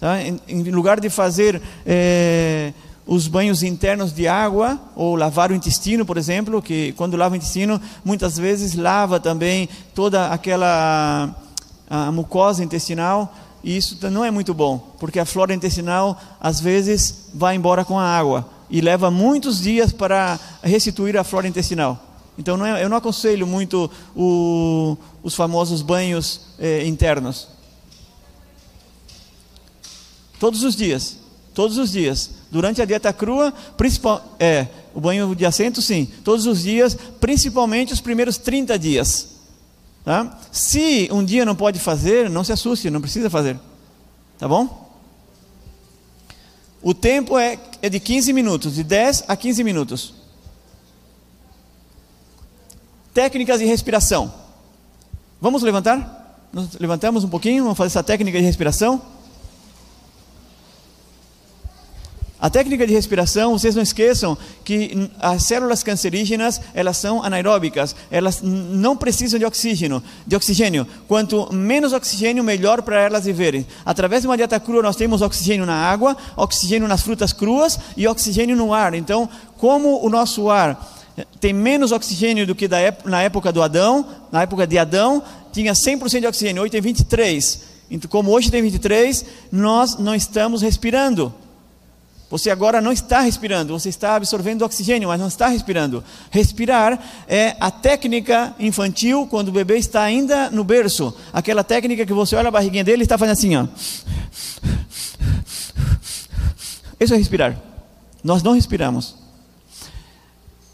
[0.00, 0.20] Tá?
[0.22, 2.72] Em, em lugar de fazer é,
[3.06, 7.36] os banhos internos de água, ou lavar o intestino, por exemplo, que quando lava o
[7.36, 11.34] intestino, muitas vezes lava também toda aquela
[11.90, 17.26] a mucosa intestinal, e isso não é muito bom, porque a flora intestinal às vezes
[17.34, 22.11] vai embora com a água e leva muitos dias para restituir a flora intestinal.
[22.38, 27.48] Então não é, eu não aconselho muito o, os famosos banhos eh, internos.
[30.38, 31.18] Todos os dias,
[31.54, 36.46] todos os dias, durante a dieta crua, principal, é, o banho de assento sim, todos
[36.46, 39.28] os dias, principalmente os primeiros 30 dias.
[40.04, 40.38] Tá?
[40.50, 43.58] Se um dia não pode fazer, não se assuste, não precisa fazer.
[44.38, 44.90] Tá bom?
[46.82, 50.21] O tempo é, é de 15 minutos, de 10 a 15 minutos.
[53.14, 54.32] Técnicas de respiração.
[55.40, 56.48] Vamos levantar?
[56.52, 59.02] Nos levantamos um pouquinho, vamos fazer essa técnica de respiração.
[62.42, 68.40] A técnica de respiração, vocês não esqueçam que as células cancerígenas, elas são anaeróbicas, elas
[68.42, 70.84] não precisam de oxígeno, de oxigênio.
[71.06, 73.64] Quanto menos oxigênio, melhor para elas viverem.
[73.84, 78.08] Através de uma dieta crua, nós temos oxigênio na água, oxigênio nas frutas cruas e
[78.08, 78.92] oxigênio no ar.
[78.94, 80.91] Então, como o nosso ar
[81.40, 82.68] tem menos oxigênio do que
[83.04, 84.06] na época do Adão.
[84.30, 85.22] Na época de Adão,
[85.52, 87.58] tinha 100% de oxigênio, hoje tem 23%.
[87.90, 91.34] Então, como hoje tem 23%, nós não estamos respirando.
[92.30, 96.02] Você agora não está respirando, você está absorvendo oxigênio, mas não está respirando.
[96.30, 96.98] Respirar
[97.28, 101.14] é a técnica infantil quando o bebê está ainda no berço.
[101.30, 103.66] Aquela técnica que você olha a barriguinha dele e está fazendo assim, ó.
[106.98, 107.60] Isso é respirar.
[108.24, 109.21] Nós não respiramos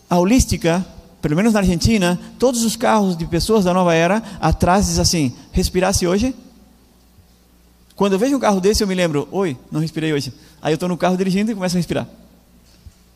[0.09, 0.85] a holística,
[1.21, 5.33] pelo menos na Argentina, todos os carros de pessoas da nova era, atrás diz assim:
[5.53, 6.35] respirasse hoje?
[7.95, 10.33] Quando eu vejo um carro desse, eu me lembro: oi, não respirei hoje.
[10.63, 12.07] Aí eu estou no carro dirigindo e começo a respirar.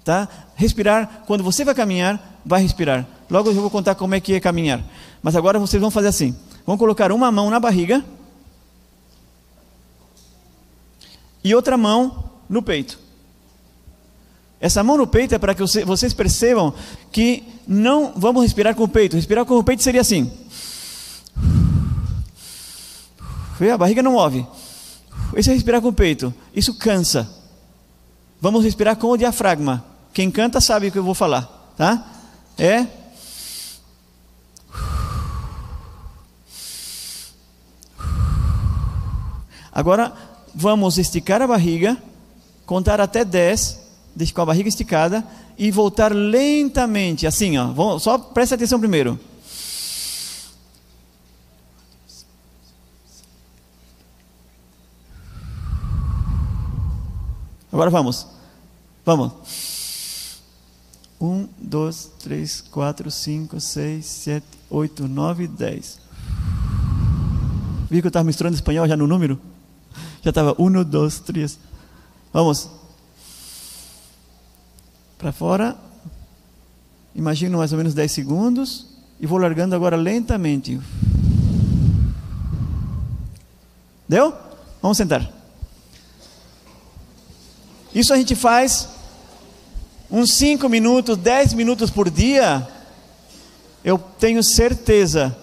[0.05, 0.29] Tá?
[0.57, 3.07] Respirar, quando você vai caminhar, vai respirar.
[3.31, 4.83] Logo eu vou contar como é que é caminhar.
[5.23, 8.05] Mas agora vocês vão fazer assim: vão colocar uma mão na barriga
[11.45, 12.99] e outra mão no peito.
[14.63, 16.73] Essa mão no peito é para que vocês percebam
[17.11, 19.17] que não vamos respirar com o peito.
[19.17, 20.31] Respirar com o peito seria assim.
[23.73, 24.47] A barriga não move.
[25.35, 26.33] Esse é respirar com o peito.
[26.55, 27.29] Isso cansa.
[28.41, 29.85] Vamos respirar com o diafragma.
[30.15, 32.07] Quem canta sabe o que eu vou falar, tá?
[32.57, 32.87] É
[39.73, 40.13] Agora
[40.55, 41.97] vamos esticar a barriga,
[42.65, 43.82] contar até 10 deixe
[44.35, 45.25] com a barriga esticada
[45.59, 47.99] e voltar lentamente, assim, ó.
[47.99, 49.19] Só preste atenção primeiro.
[57.73, 58.27] Agora vamos.
[59.05, 59.33] Vamos.
[61.21, 65.99] Um, dois, três, quatro, cinco, seis, sete, oito, nove, dez.
[67.89, 69.41] Viu que eu estava misturando espanhol já no número?
[70.23, 71.59] Já estava um, dois, três.
[72.33, 72.82] Vamos.
[75.23, 75.77] Para fora.
[77.15, 78.87] Imagino mais ou menos 10 segundos.
[79.21, 80.81] E vou largando agora lentamente.
[84.09, 84.35] Deu?
[84.83, 85.31] Vamos sentar.
[87.95, 88.89] Isso a gente faz
[90.11, 92.67] uns 5 minutos, 10 minutos por dia.
[93.85, 95.37] Eu tenho certeza,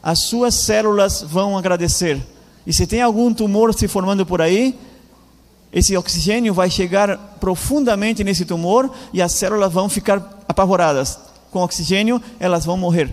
[0.00, 2.24] as suas células vão agradecer.
[2.64, 4.78] E se tem algum tumor se formando por aí,
[5.72, 11.18] esse oxigênio vai chegar profundamente nesse tumor e as células vão ficar apavoradas.
[11.50, 13.12] Com oxigênio, elas vão morrer.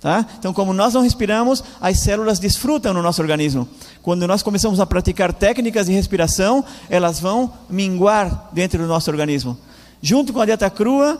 [0.00, 0.24] Tá?
[0.38, 3.68] Então, como nós não respiramos, as células desfrutam no nosso organismo.
[4.00, 9.58] Quando nós começamos a praticar técnicas de respiração, elas vão minguar dentro do nosso organismo.
[10.00, 11.18] Junto com a dieta crua,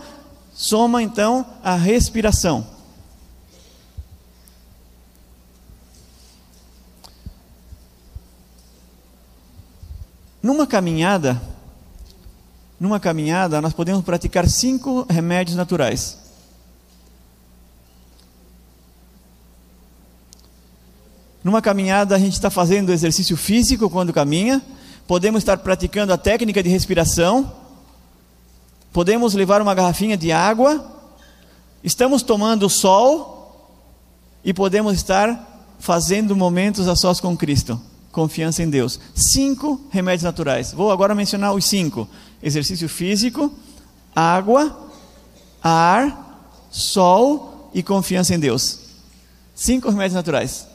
[0.54, 2.77] soma então a respiração.
[10.42, 11.40] Numa caminhada,
[12.78, 16.16] numa caminhada, nós podemos praticar cinco remédios naturais.
[21.42, 24.62] Numa caminhada, a gente está fazendo exercício físico quando caminha,
[25.08, 27.52] podemos estar praticando a técnica de respiração,
[28.92, 30.84] podemos levar uma garrafinha de água,
[31.82, 33.74] estamos tomando sol
[34.44, 37.80] e podemos estar fazendo momentos a sós com Cristo
[38.18, 38.98] confiança em Deus.
[39.14, 40.72] Cinco remédios naturais.
[40.72, 42.08] Vou agora mencionar os cinco:
[42.42, 43.52] exercício físico,
[44.12, 44.76] água,
[45.62, 48.80] ar, sol e confiança em Deus.
[49.54, 50.66] Cinco remédios naturais.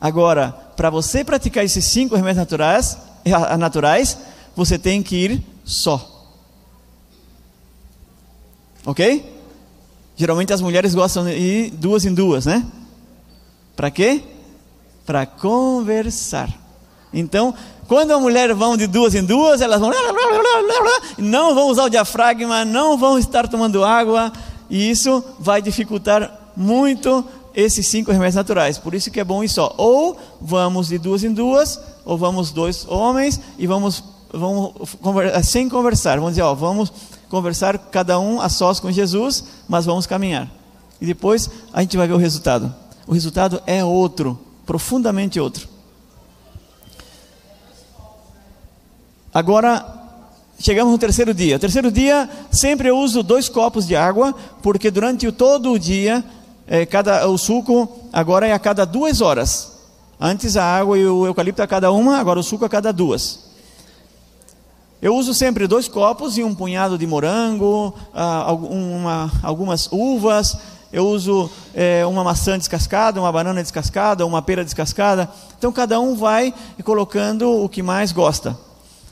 [0.00, 2.96] Agora, para você praticar esses cinco remédios naturais,
[3.58, 4.16] naturais,
[4.56, 6.10] você tem que ir só.
[8.86, 9.30] Ok?
[10.16, 12.64] Geralmente as mulheres gostam de ir duas em duas, né?
[13.76, 14.22] Para quê?
[15.04, 16.48] Para conversar.
[17.12, 17.54] Então,
[17.86, 19.90] quando a mulher vão de duas em duas, elas vão
[21.18, 24.32] não vão usar o diafragma, não vão estar tomando água,
[24.68, 28.78] e isso vai dificultar muito esses cinco remédios naturais.
[28.78, 29.74] Por isso que é bom ir só.
[29.76, 34.72] Ou vamos de duas em duas, ou vamos dois homens e vamos, vamos
[35.44, 36.16] sem conversar.
[36.16, 36.92] Vamos dizer, ó, vamos
[37.28, 40.50] conversar cada um a sós com Jesus, mas vamos caminhar.
[41.00, 42.74] E depois a gente vai ver o resultado.
[43.06, 45.68] O resultado é outro profundamente outro.
[49.32, 49.84] Agora,
[50.58, 51.58] chegamos no terceiro dia.
[51.58, 56.24] Terceiro dia, sempre eu uso dois copos de água, porque durante todo o dia,
[56.66, 59.72] é, cada, o suco agora é a cada duas horas.
[60.20, 63.40] Antes a água e o eucalipto a cada uma, agora o suco a cada duas.
[65.02, 70.56] Eu uso sempre dois copos e um punhado de morango, ah, uma, algumas uvas,
[70.94, 75.28] eu uso é, uma maçã descascada, uma banana descascada, uma pera descascada.
[75.58, 76.54] Então cada um vai
[76.84, 78.56] colocando o que mais gosta.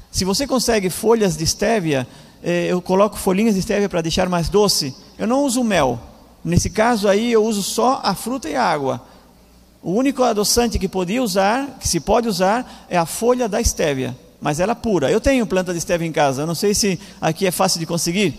[0.09, 2.07] Se você consegue folhas de estévia,
[2.41, 4.95] é, eu coloco folhinhas de estévia para deixar mais doce.
[5.19, 5.99] Eu não uso mel.
[6.45, 9.03] Nesse caso aí eu uso só a fruta e a água.
[9.83, 14.17] O único adoçante que podia usar, que se pode usar, é a folha da estévia,
[14.41, 15.11] mas ela é pura.
[15.11, 16.43] Eu tenho planta de estévia em casa.
[16.43, 18.39] Eu não sei se aqui é fácil de conseguir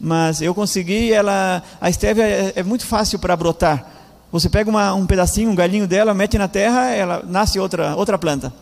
[0.00, 3.98] mas eu consegui, ela, a estévia é, é muito fácil para brotar.
[4.30, 8.18] Você pega uma, um pedacinho, um galinho dela, mete na terra, ela nasce outra, outra
[8.18, 8.52] planta.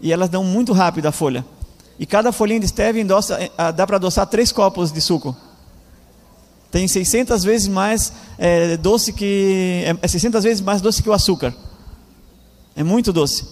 [0.00, 1.44] E elas dão muito rápido a folha.
[1.98, 5.36] E cada folhinha de estévia endossa, é, dá para adoçar três copos de suco.
[6.70, 11.12] Tem 600 vezes mais é, doce que é, é 600 vezes mais doce que o
[11.12, 11.52] açúcar.
[12.76, 13.44] É muito doce.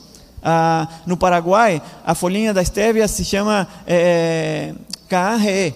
[0.43, 4.73] Ah, no Paraguai, a folhinha da estévia se chama é,
[5.09, 5.75] carre.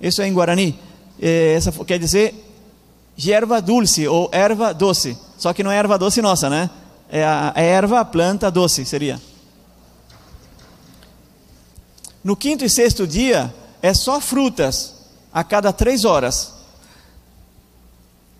[0.00, 0.76] Isso é em Guarani.
[1.20, 2.34] É, essa quer dizer
[3.28, 5.18] erva dulce ou erva doce.
[5.36, 6.70] Só que não é erva doce nossa, né?
[7.10, 9.20] É a, a erva, planta doce seria.
[12.22, 13.52] No quinto e sexto dia
[13.82, 14.94] é só frutas
[15.32, 16.54] a cada três horas.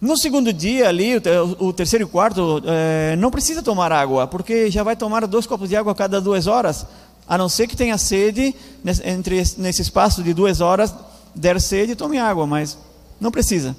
[0.00, 1.20] No segundo dia ali,
[1.58, 5.68] o terceiro e quarto, é, não precisa tomar água, porque já vai tomar dois copos
[5.68, 6.86] de água a cada duas horas,
[7.28, 8.54] a não ser que tenha sede
[9.04, 10.94] entre nesse espaço de duas horas
[11.34, 12.78] der sede, tome água, mas
[13.20, 13.76] não precisa.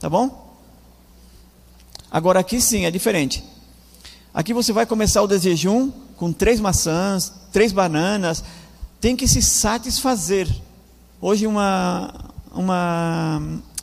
[0.00, 0.54] Tá bom?
[2.10, 3.44] Agora aqui sim é diferente.
[4.32, 8.42] Aqui você vai começar o desjejum com três maçãs, três bananas.
[9.00, 10.48] Tem que se satisfazer.
[11.20, 13.40] Hoje uma uma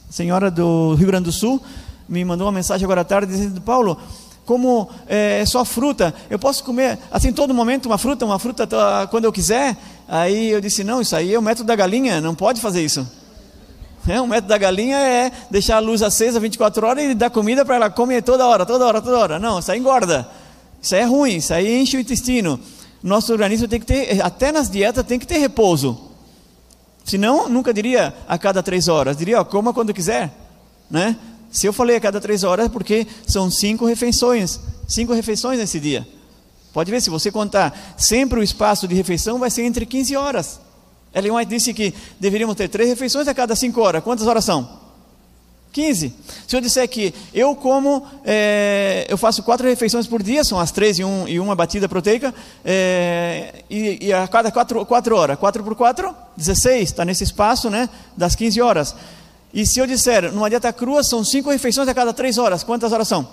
[0.09, 1.61] senhora do Rio Grande do Sul
[2.07, 3.97] me mandou uma mensagem agora à tarde dizendo Paulo
[4.45, 8.65] como é, é só fruta, eu posso comer assim todo momento uma fruta, uma fruta
[9.11, 9.75] quando eu quiser.
[10.07, 13.05] Aí eu disse: não, isso aí é o método da galinha, não pode fazer isso.
[14.07, 17.65] É, o método da galinha é deixar a luz acesa 24 horas e dar comida
[17.65, 19.39] para ela comer toda hora, toda hora, toda hora.
[19.39, 20.27] Não, isso aí engorda.
[20.81, 22.59] Isso aí é ruim, isso aí enche o intestino.
[23.03, 26.09] Nosso organismo tem que ter, até nas dietas, tem que ter repouso.
[27.03, 30.31] Senão, nunca diria a cada três horas, diria, ó, coma quando quiser,
[30.89, 31.15] né?
[31.51, 35.79] Se eu falei a cada três horas, é porque são cinco refeições, cinco refeições nesse
[35.79, 36.07] dia.
[36.73, 40.59] Pode ver, se você contar sempre o espaço de refeição, vai ser entre 15 horas.
[41.17, 44.03] Ellen White disse que deveríamos ter três refeições a cada cinco horas.
[44.03, 44.87] Quantas horas são?
[45.71, 46.13] 15.
[46.47, 50.71] Se eu disser que eu como, é, eu faço quatro refeições por dia, são as
[50.71, 52.33] três e, um, e uma batida proteica,
[52.65, 57.69] é, e, e, a cada quatro, quatro horas, quatro por quatro, 16, está nesse espaço
[57.69, 58.95] né, das 15 horas.
[59.53, 62.91] E se eu disser, numa dieta crua, são cinco refeições a cada três horas, quantas
[62.91, 63.27] horas são?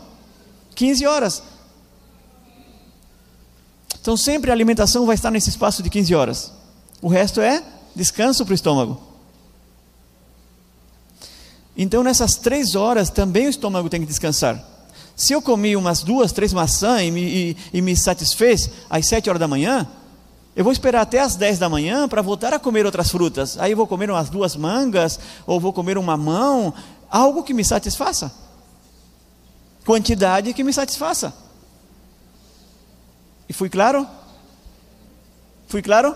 [0.75, 1.43] 15 horas.
[4.01, 6.53] Então sempre a alimentação vai estar nesse espaço de 15 horas.
[7.01, 7.63] O resto é
[7.95, 9.01] descanso para o estômago.
[11.77, 14.63] Então, nessas três horas, também o estômago tem que descansar.
[15.17, 19.29] Se eu comi umas duas, três maçãs e me, e, e me satisfez às sete
[19.29, 19.89] horas da manhã,
[20.57, 23.59] eu vou esperar até às dez da manhã para voltar a comer outras frutas.
[23.59, 26.73] Aí eu vou comer umas duas mangas, ou vou comer um mamão,
[27.11, 28.33] algo que me satisfaça.
[29.85, 31.35] Quantidade que me satisfaça.
[33.49, 34.07] E fui claro?
[35.67, 36.15] Fui claro?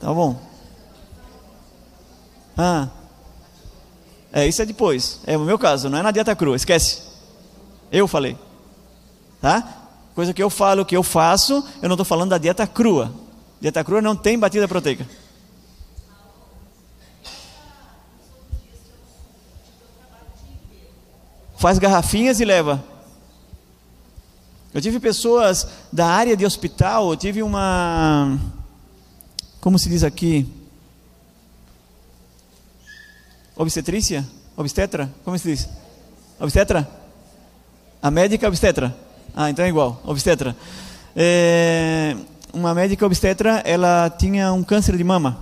[0.00, 0.40] Tá bom.
[2.56, 2.88] Ah.
[4.32, 5.20] É, isso é depois.
[5.26, 7.02] É o meu caso, não é na dieta crua, esquece.
[7.90, 8.36] Eu falei.
[9.40, 9.76] Tá?
[10.14, 13.12] Coisa que eu falo, que eu faço, eu não estou falando da dieta crua.
[13.60, 15.06] Dieta crua não tem batida proteica.
[21.56, 22.82] Faz garrafinhas e leva.
[24.72, 28.38] Eu tive pessoas da área de hospital, eu tive uma.
[29.68, 30.48] Como se diz aqui?
[33.54, 34.26] Obstetrícia?
[34.56, 35.12] Obstetra?
[35.22, 35.68] Como se diz?
[36.40, 36.88] Obstetra?
[38.00, 38.96] A médica obstetra?
[39.36, 40.56] Ah, então é igual, obstetra.
[41.14, 42.16] É,
[42.50, 45.36] uma médica obstetra, ela tinha um câncer de mama.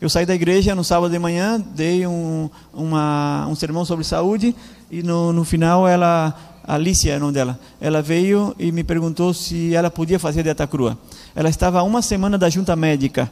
[0.00, 4.56] Eu saí da igreja no sábado de manhã, dei um, uma, um sermão sobre saúde
[4.90, 6.34] e no, no final ela,
[6.64, 10.66] Alicia é o nome dela, ela veio e me perguntou se ela podia fazer dieta
[10.66, 10.96] crua.
[11.34, 13.30] Ela estava uma semana da junta médica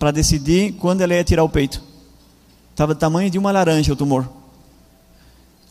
[0.00, 1.82] para decidir quando ela ia tirar o peito.
[2.70, 4.26] Estava do tamanho de uma laranja o tumor.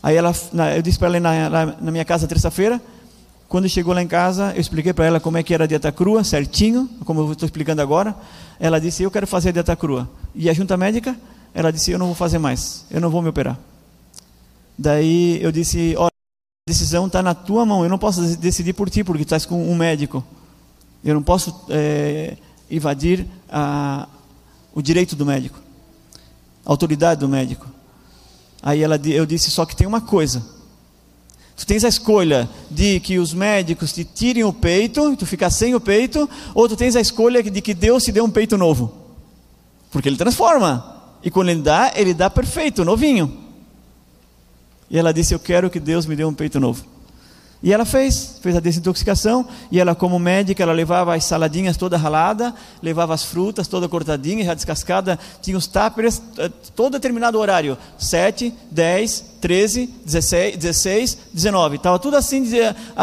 [0.00, 0.32] Aí ela,
[0.76, 2.80] eu disse para ela na, na minha casa terça-feira.
[3.48, 5.90] Quando chegou lá em casa, eu expliquei para ela como é que era a dieta
[5.90, 8.14] crua, certinho, como eu estou explicando agora.
[8.60, 10.08] Ela disse: Eu quero fazer a dieta crua.
[10.32, 11.16] E a junta médica,
[11.52, 13.58] ela disse: Eu não vou fazer mais, eu não vou me operar.
[14.78, 18.88] Daí eu disse: Olha, a decisão está na tua mão, eu não posso decidir por
[18.88, 20.24] ti, porque estás com um médico.
[21.02, 22.36] Eu não posso é,
[22.70, 24.06] invadir a,
[24.74, 25.70] o direito do médico
[26.64, 27.66] autoridade do médico.
[28.62, 30.44] Aí ela, eu disse só que tem uma coisa.
[31.56, 35.50] Tu tens a escolha de que os médicos te tirem o peito, e tu ficar
[35.50, 38.56] sem o peito, ou tu tens a escolha de que Deus te dê um peito
[38.56, 38.92] novo.
[39.90, 40.96] Porque ele transforma.
[41.22, 43.38] E quando ele dá, ele dá perfeito, novinho.
[44.88, 46.84] E ela disse: Eu quero que Deus me dê um peito novo.
[47.62, 51.98] E ela fez, fez a desintoxicação, e ela como médica, ela levava as saladinhas toda
[51.98, 57.76] ralada, levava as frutas toda cortadinha, já descascada, tinha os tuppers, eh, todo determinado horário,
[57.98, 61.76] 7, 10, 13, 16, 16 19.
[61.76, 62.44] Estava tudo assim,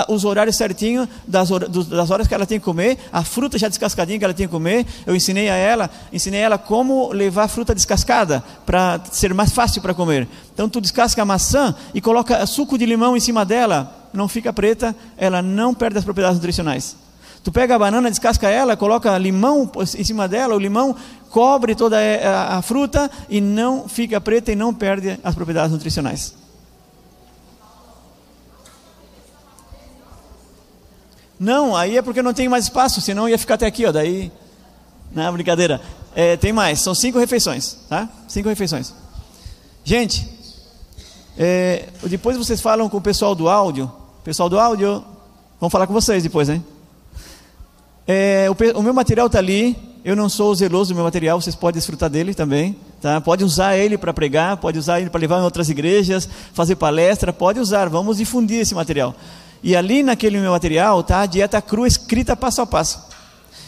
[0.07, 4.19] os horários certinho das, das horas que ela tinha que comer, a fruta já descascadinha
[4.19, 4.85] que ela tinha que comer.
[5.05, 9.51] Eu ensinei a ela, ensinei a ela como levar a fruta descascada para ser mais
[9.51, 10.27] fácil para comer.
[10.53, 14.53] Então tu descasca a maçã e coloca suco de limão em cima dela, não fica
[14.53, 17.06] preta, ela não perde as propriedades nutricionais.
[17.47, 20.93] Tu pega a banana, descasca ela, coloca limão em cima dela, o limão
[21.29, 26.33] cobre toda a, a fruta e não fica preta e não perde as propriedades nutricionais.
[31.39, 33.93] Não, aí é porque não tem mais espaço, senão ia ficar até aqui, ó.
[33.93, 34.29] Daí,
[35.13, 35.79] não, brincadeira.
[36.13, 38.09] É, tem mais, são cinco refeições, tá?
[38.27, 38.93] Cinco refeições.
[39.85, 40.27] Gente,
[41.37, 43.89] é, depois vocês falam com o pessoal do áudio.
[44.21, 45.01] Pessoal do áudio,
[45.61, 46.61] vamos falar com vocês depois, hein?
[48.07, 49.75] É, o, o, meu material está ali.
[50.05, 52.77] Eu não sou zeloso do meu material, vocês podem desfrutar dele também.
[53.01, 53.19] Tá?
[53.19, 57.33] Pode usar ele para pregar, pode usar ele para levar em outras igrejas, fazer palestra,
[57.33, 57.89] pode usar.
[57.89, 59.13] Vamos difundir esse material.
[59.61, 63.05] E ali naquele meu material está a dieta crua escrita passo a passo.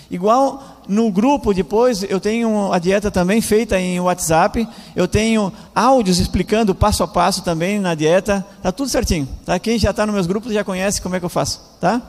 [0.10, 4.66] Igual no grupo depois eu tenho a dieta também feita em WhatsApp,
[4.96, 9.60] eu tenho áudios explicando passo a passo também na dieta, tá tudo certinho, tá?
[9.60, 12.02] Quem já está nos meus grupos já conhece como é que eu faço, tá?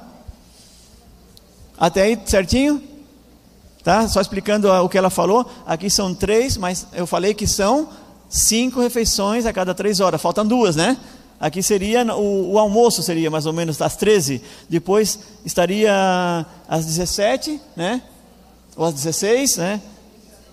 [1.80, 2.82] Até aí certinho?
[3.82, 4.06] Tá?
[4.06, 5.50] Só explicando o que ela falou.
[5.66, 7.88] Aqui são três, mas eu falei que são
[8.28, 10.20] cinco refeições a cada três horas.
[10.20, 10.96] Faltam duas, né?
[11.40, 15.90] Aqui seria o, o, almoço seria mais ou menos às 13, depois estaria
[16.68, 18.02] às 17, né?
[18.76, 19.80] Ou às 16, né?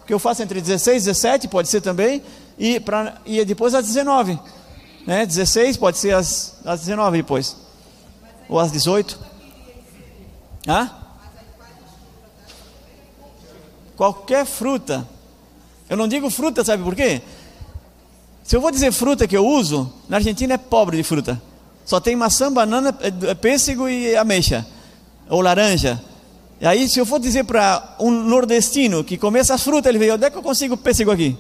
[0.07, 2.23] que eu faço entre 16 e 17, pode ser também,
[2.57, 4.39] e, pra, e depois às 19.
[5.05, 5.25] Né?
[5.25, 7.57] 16 pode ser às, às 19 depois.
[8.47, 9.19] Ou às 18.
[10.65, 10.89] Hã?
[13.97, 15.05] Qualquer fruta.
[15.89, 17.21] Eu não digo fruta, sabe por quê?
[18.43, 21.41] Se eu vou dizer fruta que eu uso, na Argentina é pobre de fruta.
[21.83, 24.65] Só tem maçã, banana, é, é pêssego e ameixa.
[25.29, 26.01] Ou laranja.
[26.61, 30.13] E aí, se eu for dizer para um nordestino que começa as frutas, ele veio,
[30.13, 31.37] onde é que eu consigo pêssego aqui?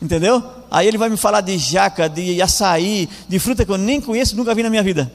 [0.00, 0.42] Entendeu?
[0.70, 4.36] Aí ele vai me falar de jaca, de açaí, de fruta que eu nem conheço,
[4.36, 5.10] nunca vi na minha vida.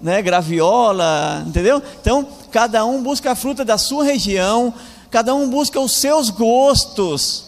[0.00, 0.22] Né?
[0.22, 1.82] Graviola, entendeu?
[2.00, 4.74] Então, cada um busca a fruta da sua região,
[5.10, 7.46] cada um busca os seus gostos.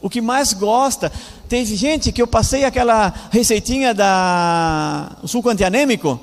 [0.00, 1.10] O que mais gosta.
[1.48, 6.20] Teve gente que eu passei aquela receitinha da suco antianêmico.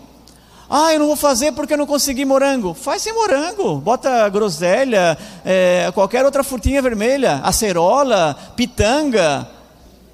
[0.70, 2.74] Ah, eu não vou fazer porque eu não consegui morango.
[2.74, 3.76] Faz sem morango.
[3.76, 9.48] Bota groselha, é, qualquer outra frutinha vermelha, acerola, pitanga.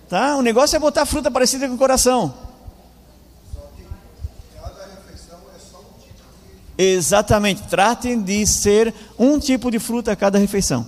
[0.07, 0.35] Tá?
[0.35, 2.48] O negócio é botar fruta parecida com o coração.
[6.81, 7.63] Exatamente.
[7.63, 10.87] Tratem de ser um tipo de fruta a cada refeição.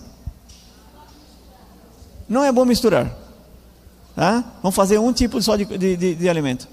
[2.29, 3.13] Não é bom misturar.
[4.15, 4.41] Tá?
[4.63, 6.65] Vamos fazer um tipo só de, de, de, de alimento.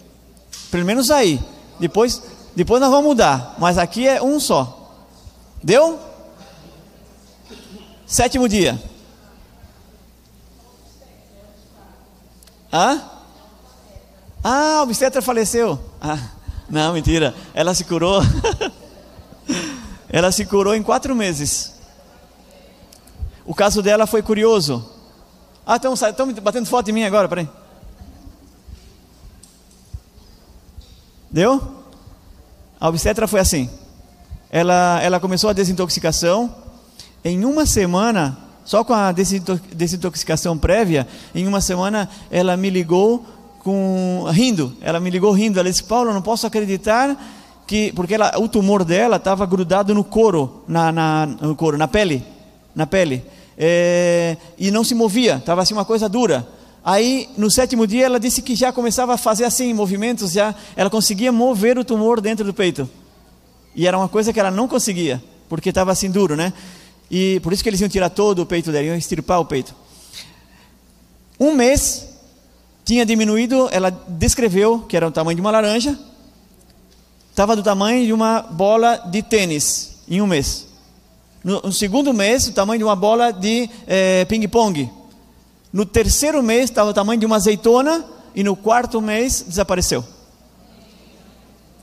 [0.70, 1.40] Pelo menos aí.
[1.80, 2.22] Depois
[2.54, 4.92] depois nós vamos mudar, mas aqui é um só.
[5.62, 5.98] Deu?
[8.06, 8.80] Sétimo dia.
[12.72, 13.00] Hã?
[14.42, 15.78] Ah, a obstetra faleceu.
[16.00, 16.18] Ah,
[16.68, 17.34] não, mentira.
[17.54, 18.20] Ela se curou.
[20.10, 21.74] Ela se curou em quatro meses.
[23.44, 24.84] O caso dela foi curioso.
[25.66, 27.48] Ah, estão, batendo foto de mim agora, peraí.
[31.30, 31.60] Deu?
[32.80, 33.68] A obstetra foi assim.
[34.50, 36.54] Ela, ela começou a desintoxicação.
[37.22, 43.26] Em uma semana, só com a desintoxicação prévia, em uma semana ela me ligou
[43.58, 44.74] com rindo.
[44.80, 45.58] Ela me ligou rindo.
[45.58, 47.16] Ela disse: Paulo, não posso acreditar
[47.68, 51.86] que porque ela, o tumor dela estava grudado no couro, na, na, no couro, na
[51.86, 52.24] pele,
[52.74, 53.22] na pele,
[53.58, 55.36] é, e não se movia.
[55.36, 56.48] Estava assim uma coisa dura.
[56.82, 60.88] Aí, no sétimo dia, ela disse que já começava a fazer assim movimentos, já ela
[60.88, 62.88] conseguia mover o tumor dentro do peito.
[63.76, 66.54] E era uma coisa que ela não conseguia, porque estava assim duro, né?
[67.10, 69.74] E por isso que eles iam tirar todo o peito dela, iam extirpar o peito.
[71.38, 72.08] Um mês
[72.82, 75.98] tinha diminuído, ela descreveu que era o tamanho de uma laranja,
[77.38, 80.66] estava do tamanho de uma bola de tênis em um mês.
[81.44, 84.90] No, no segundo mês, o tamanho de uma bola de é, ping-pong.
[85.72, 90.04] No terceiro mês estava o tamanho de uma azeitona e no quarto mês desapareceu.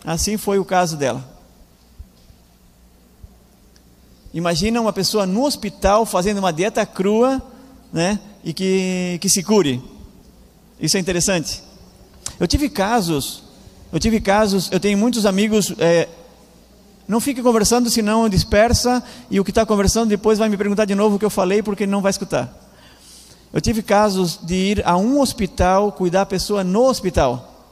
[0.03, 1.23] Assim foi o caso dela.
[4.33, 7.41] Imagina uma pessoa no hospital fazendo uma dieta crua,
[7.93, 9.81] né, e que, que se cure.
[10.81, 11.63] Isso é interessante.
[12.37, 13.44] Eu tive casos,
[13.95, 15.73] eu tive casos, eu tenho muitos amigos.
[15.79, 16.09] É,
[17.07, 20.93] não fique conversando, senão dispersa, e o que está conversando depois vai me perguntar de
[20.93, 22.53] novo o que eu falei, porque não vai escutar.
[23.53, 27.69] Eu tive casos de ir a um hospital cuidar da pessoa no hospital.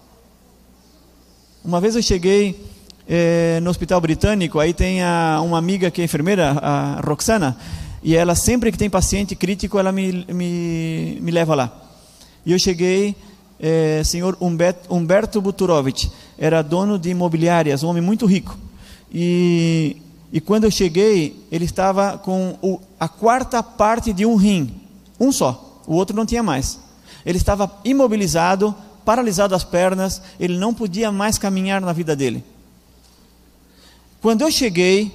[1.62, 2.58] Uma vez eu cheguei
[3.06, 7.58] eh, no hospital britânico, aí tem a, uma amiga que é enfermeira, a Roxana,
[8.02, 11.70] e ela sempre que tem paciente crítico, ela me, me, me leva lá.
[12.46, 13.14] E eu cheguei,
[13.60, 18.58] eh, senhor Humberto, Humberto Buturovic, era dono de imobiliárias, um homem muito rico.
[19.14, 19.98] E,
[20.32, 24.74] e quando eu cheguei, ele estava com o, a quarta parte de um rim,
[25.20, 26.80] um só o outro não tinha mais.
[27.26, 28.76] Ele estava imobilizado,
[29.06, 32.44] paralisado as pernas, ele não podia mais caminhar na vida dele.
[34.22, 35.12] Quando eu cheguei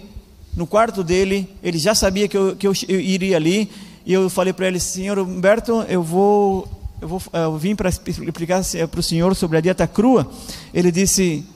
[0.54, 3.70] no quarto dele, ele já sabia que eu, que eu, eu iria ali,
[4.04, 6.68] e eu falei para ele, senhor Humberto, eu vou,
[7.00, 10.30] eu, vou, eu vim para explicar para o senhor sobre a dieta crua.
[10.72, 11.46] Ele disse,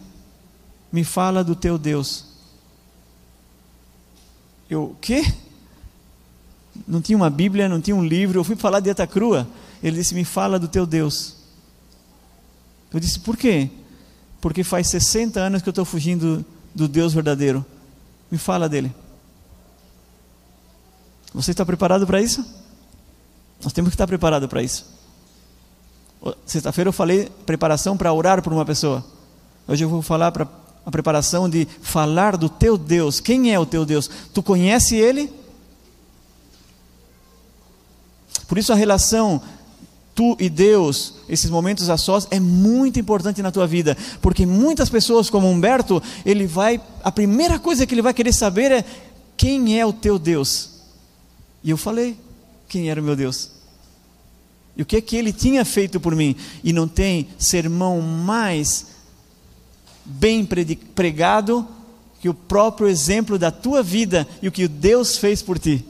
[0.93, 2.26] me fala do teu Deus.
[4.68, 5.22] Eu, o quê?
[6.86, 8.40] não tinha uma Bíblia, não tinha um livro.
[8.40, 9.47] Eu fui falar dieta crua.
[9.82, 11.36] Ele disse: Me fala do teu Deus.
[12.93, 13.70] Eu disse: Por quê?
[14.40, 17.64] Porque faz 60 anos que eu estou fugindo do Deus verdadeiro.
[18.30, 18.93] Me fala dele.
[21.34, 22.45] Você está preparado para isso?
[23.62, 24.86] Nós temos que estar preparado para isso.
[26.47, 29.05] Sexta-feira eu falei preparação para orar por uma pessoa.
[29.66, 30.47] Hoje eu vou falar para
[30.85, 33.20] a preparação de falar do teu Deus.
[33.20, 34.09] Quem é o teu Deus?
[34.33, 35.33] Tu conhece ele?
[38.47, 39.41] Por isso a relação
[40.14, 44.91] tu e Deus, esses momentos a sós, é muito importante na tua vida, porque muitas
[44.91, 48.85] pessoas, como Humberto, ele vai, a primeira coisa que ele vai querer saber é
[49.37, 50.70] quem é o teu Deus.
[51.64, 52.18] E eu falei,
[52.68, 53.51] quem era o meu Deus.
[54.77, 56.35] E o que é que ele tinha feito por mim?
[56.64, 58.87] E não tem sermão mais
[60.05, 60.47] bem
[60.95, 61.66] pregado
[62.20, 65.85] que o próprio exemplo da tua vida e o que Deus fez por ti.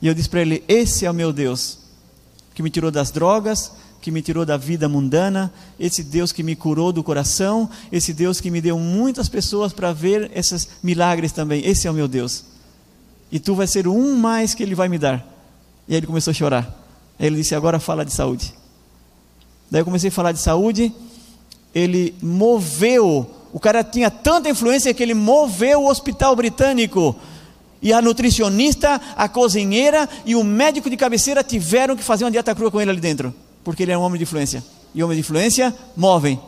[0.00, 1.78] E eu disse para ele: Esse é o meu Deus,
[2.54, 6.56] que me tirou das drogas, que me tirou da vida mundana, esse Deus que me
[6.56, 11.64] curou do coração, esse Deus que me deu muitas pessoas para ver esses milagres também.
[11.64, 12.44] Esse é o meu Deus.
[13.30, 15.26] E tu vai ser um mais que ele vai me dar.
[15.88, 16.83] E aí ele começou a chorar.
[17.18, 18.54] Ele disse: Agora fala de saúde.
[19.70, 20.92] Daí eu comecei a falar de saúde.
[21.74, 23.28] Ele moveu.
[23.52, 27.14] O cara tinha tanta influência que ele moveu o hospital britânico.
[27.80, 32.54] E a nutricionista, a cozinheira e o médico de cabeceira tiveram que fazer uma dieta
[32.54, 33.34] crua com ele ali dentro.
[33.62, 34.64] Porque ele era um homem de influência.
[34.94, 36.40] E homens de influência movem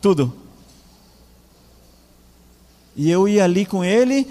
[0.00, 0.32] tudo.
[2.96, 4.26] E eu ia ali com ele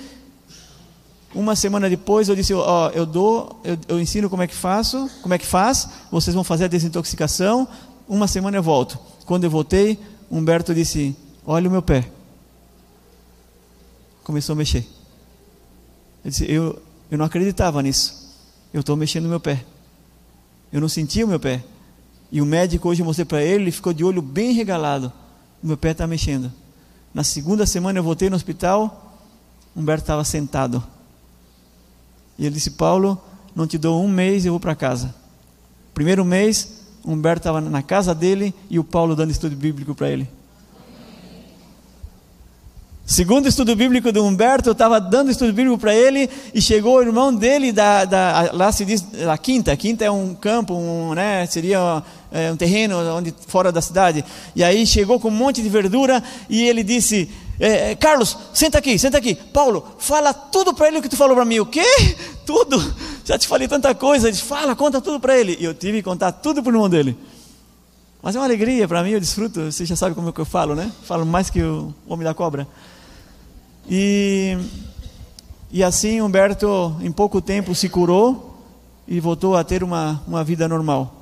[1.33, 5.09] uma semana depois eu disse, ó, eu dou, eu, eu, ensino como é que faço,
[5.21, 7.67] como é que faz, vocês vão fazer a desintoxicação,
[8.07, 8.97] uma semana eu volto.
[9.25, 9.99] Quando eu voltei,
[10.29, 11.15] Humberto disse,
[11.45, 12.09] olha o meu pé.
[14.23, 14.87] Começou a mexer.
[16.25, 18.33] Eu disse, eu, eu não acreditava nisso.
[18.73, 19.63] Eu estou mexendo no meu pé.
[20.73, 21.63] Eu não sentia o meu pé.
[22.31, 25.13] E o médico hoje eu mostrei para ele, ele ficou de olho bem regalado.
[25.63, 26.51] O meu pé está mexendo.
[27.13, 29.19] Na segunda semana eu voltei no hospital,
[29.75, 30.83] Humberto estava sentado
[32.39, 33.21] e ele disse: Paulo,
[33.53, 35.13] não te dou um mês, eu vou para casa.
[35.93, 40.27] Primeiro mês, Humberto estava na casa dele e o Paulo dando estudo bíblico para ele.
[43.05, 47.01] Segundo estudo bíblico do Humberto, eu estava dando estudo bíblico para ele e chegou o
[47.01, 49.71] irmão dele da, da, lá se diz a quinta.
[49.71, 54.23] A quinta é um campo, um, né, seria é, um terreno onde fora da cidade.
[54.55, 57.27] E aí chegou com um monte de verdura e ele disse:
[57.59, 59.35] é, é, Carlos, senta aqui, senta aqui.
[59.35, 61.59] Paulo, fala tudo para ele o que tu falou para mim.
[61.59, 61.83] O quê?
[62.45, 62.81] Tudo?
[63.25, 64.27] Já te falei tanta coisa.
[64.27, 65.55] Ele fala, conta tudo para ele.
[65.59, 67.15] E eu tive que contar tudo para o irmão dele.
[68.23, 69.71] Mas é uma alegria para mim, eu desfruto.
[69.71, 70.91] Você já sabe como é que eu falo, né?
[71.03, 72.67] Falo mais que o homem da cobra.
[73.87, 74.57] E,
[75.69, 78.57] e assim Humberto, em pouco tempo, se curou
[79.07, 81.13] e voltou a ter uma, uma vida normal.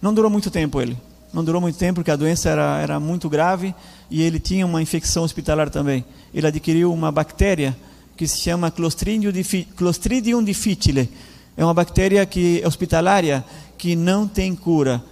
[0.00, 0.96] Não durou muito tempo ele.
[1.32, 3.74] Não durou muito tempo porque a doença era, era muito grave
[4.10, 6.04] e ele tinha uma infecção hospitalar também.
[6.34, 7.76] Ele adquiriu uma bactéria
[8.16, 9.32] que se chama Clostridium,
[9.76, 11.08] Clostridium difficile.
[11.56, 13.44] É uma bactéria que hospitalária
[13.78, 15.02] que não tem cura.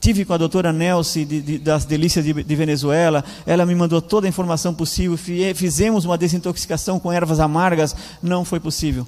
[0.00, 4.02] Tive com a doutora Nelce de, de, das Delícias de, de, Venezuela, ela me mandou
[4.02, 9.06] toda a informação possível, fizemos uma desintoxicação com ervas amargas, não foi possível.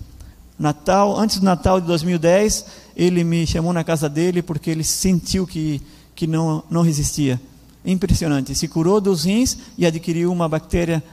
[0.58, 2.64] Natal, antes do Natal de 2010,
[2.96, 5.82] ele me chamou na casa dele porque ele sentiu que,
[6.16, 7.40] que não, não resistia.
[7.84, 8.54] Impressionante.
[8.54, 11.04] Se curou dos rins e adquiriu uma bactéria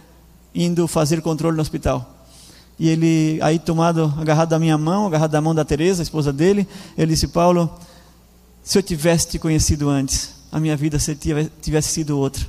[0.56, 2.10] indo fazer controle no hospital.
[2.80, 6.34] E ele, aí tomado, agarrado da minha mão, agarrado da mão da Teresa, a esposa
[6.34, 7.70] dele, ele disse: Paulo,
[8.64, 10.98] se eu tivesse te conhecido antes, a minha vida
[11.62, 12.44] tivesse sido outra.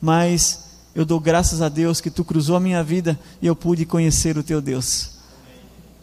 [0.00, 3.84] Mas eu dou graças a Deus que tu cruzou a minha vida e eu pude
[3.84, 5.10] conhecer o teu Deus.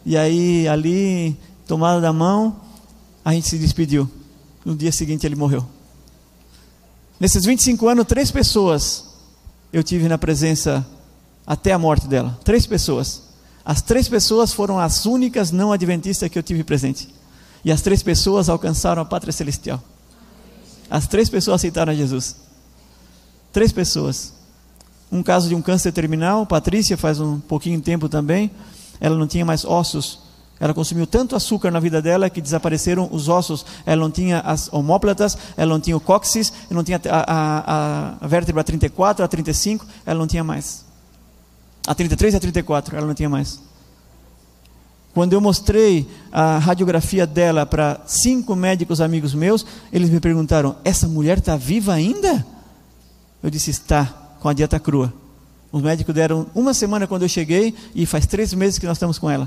[0.04, 1.34] E aí, ali,
[1.66, 2.60] tomado da mão,
[3.24, 4.10] a gente se despediu.
[4.64, 5.66] No dia seguinte, ele morreu.
[7.20, 9.04] Nesses 25 anos, três pessoas
[9.72, 10.86] eu tive na presença
[11.46, 12.38] até a morte dela.
[12.44, 13.22] Três pessoas.
[13.64, 17.08] As três pessoas foram as únicas não adventistas que eu tive presente.
[17.64, 19.82] E as três pessoas alcançaram a pátria celestial.
[20.88, 22.36] As três pessoas aceitaram Jesus.
[23.52, 24.32] Três pessoas.
[25.10, 28.50] Um caso de um câncer terminal, Patrícia, faz um pouquinho de tempo também.
[29.00, 30.20] Ela não tinha mais ossos
[30.64, 33.66] ela consumiu tanto açúcar na vida dela que desapareceram os ossos.
[33.84, 38.14] Ela não tinha as homóplatas, ela não tinha o cóccix, ela não tinha a, a,
[38.18, 40.86] a vértebra 34, a 35, ela não tinha mais.
[41.86, 43.60] A 33 e a 34, ela não tinha mais.
[45.12, 51.06] Quando eu mostrei a radiografia dela para cinco médicos amigos meus, eles me perguntaram: essa
[51.06, 52.42] mulher está viva ainda?
[53.42, 54.06] Eu disse: está,
[54.40, 55.12] com a dieta crua.
[55.70, 59.18] Os médicos deram uma semana quando eu cheguei e faz três meses que nós estamos
[59.18, 59.46] com ela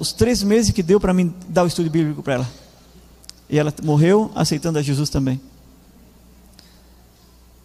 [0.00, 2.48] os três meses que deu para mim dar o estudo bíblico para ela.
[3.48, 5.40] E ela morreu aceitando a Jesus também.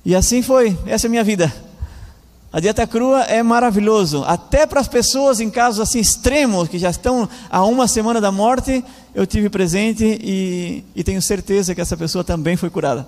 [0.03, 1.53] E assim foi, essa é a minha vida.
[2.51, 6.89] A dieta crua é maravilhoso, até para as pessoas em casos assim extremos, que já
[6.89, 8.83] estão a uma semana da morte,
[9.13, 13.07] eu tive presente e, e tenho certeza que essa pessoa também foi curada.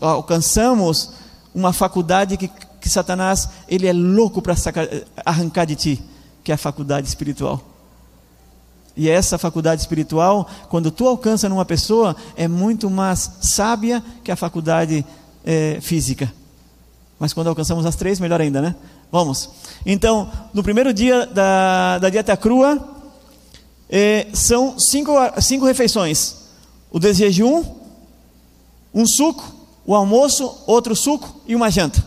[0.00, 1.12] Alcançamos
[1.54, 2.48] uma faculdade que,
[2.80, 4.54] que Satanás ele é louco para
[5.24, 6.02] arrancar de ti
[6.44, 7.60] que é a faculdade espiritual.
[8.96, 14.36] E essa faculdade espiritual, quando tu alcança numa pessoa, é muito mais sábia que a
[14.36, 15.04] faculdade
[15.44, 16.32] é, física.
[17.18, 18.74] Mas quando alcançamos as três, melhor ainda, né?
[19.10, 19.50] Vamos.
[19.86, 22.94] Então, no primeiro dia da, da dieta crua,
[23.88, 26.34] eh, são cinco, cinco refeições:
[26.90, 27.64] o desjejum,
[28.92, 29.54] um suco,
[29.86, 32.04] o almoço, outro suco e uma janta.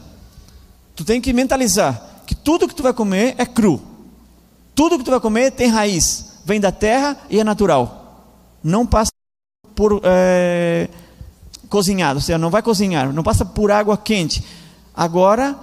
[0.96, 3.82] Tu tem que mentalizar que tudo que tu vai comer é cru.
[4.78, 8.30] Tudo que tu vai comer tem raiz, vem da terra e é natural.
[8.64, 9.12] Não passa
[9.74, 10.88] por é,
[11.68, 14.44] cozinhado, ou seja, não vai cozinhar, não passa por água quente.
[14.94, 15.58] Agora,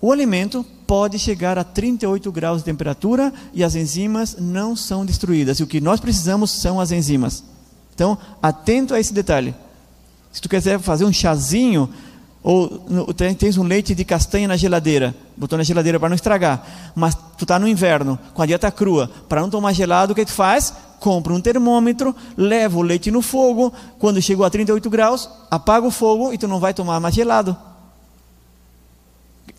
[0.00, 5.60] o alimento pode chegar a 38 graus de temperatura e as enzimas não são destruídas.
[5.60, 7.44] E o que nós precisamos são as enzimas.
[7.94, 9.54] Então, atento a esse detalhe.
[10.32, 11.90] Se tu quiser fazer um chazinho,
[12.50, 12.66] ou
[13.12, 17.44] tens um leite de castanha na geladeira, botou na geladeira para não estragar, mas tu
[17.44, 20.72] está no inverno, com a dieta crua, para não tomar gelado, o que tu faz?
[20.98, 25.90] Compra um termômetro, leva o leite no fogo, quando chegou a 38 graus, apaga o
[25.90, 27.54] fogo e tu não vai tomar mais gelado.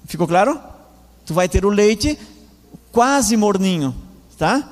[0.06, 0.60] Ficou claro?
[1.28, 2.18] Tu vai ter o leite
[2.92, 3.94] quase morninho,
[4.36, 4.68] tá?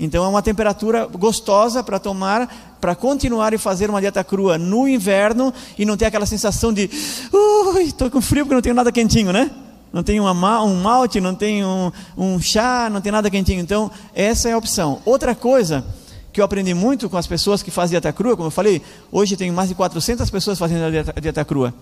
[0.00, 4.88] Então é uma temperatura gostosa para tomar, para continuar e fazer uma dieta crua no
[4.88, 6.88] inverno e não ter aquela sensação de,
[7.30, 9.50] ui, estou com frio porque não tenho nada quentinho, né?
[9.92, 13.60] Não tem uma, um malte, não tem um, um chá, não tem nada quentinho.
[13.60, 15.02] Então essa é a opção.
[15.04, 15.84] Outra coisa
[16.32, 18.80] que eu aprendi muito com as pessoas que fazem dieta crua, como eu falei,
[19.12, 21.74] hoje tem mais de 400 pessoas fazendo a dieta, a dieta crua.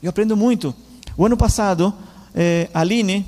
[0.00, 0.72] Eu aprendo muito.
[1.16, 1.92] O ano passado,
[2.32, 3.26] eh, a Aline,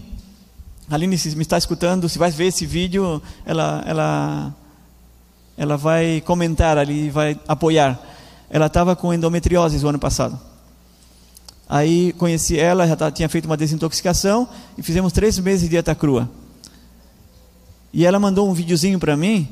[0.91, 4.55] Aline, se me está escutando, se vai ver esse vídeo, ela, ela,
[5.57, 8.01] ela vai comentar ali, vai apoiar.
[8.49, 10.41] Ela estava com endometriose o ano passado.
[11.69, 16.31] Aí conheci ela, já tinha feito uma desintoxicação e fizemos três meses de dieta crua.
[17.93, 19.47] E ela mandou um videozinho para mim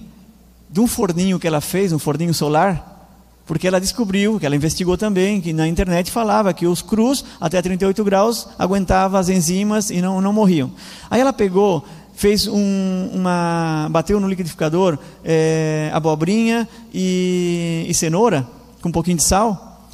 [0.70, 2.95] de um forninho que ela fez, um forninho solar,
[3.46, 7.62] porque ela descobriu, que ela investigou também, que na internet falava que os crus, até
[7.62, 10.72] 38 graus, aguentavam as enzimas e não, não morriam.
[11.08, 13.88] Aí ela pegou, fez um, uma.
[13.90, 18.44] bateu no liquidificador é, abobrinha e, e, cenoura,
[18.82, 19.88] com um pouquinho de sal.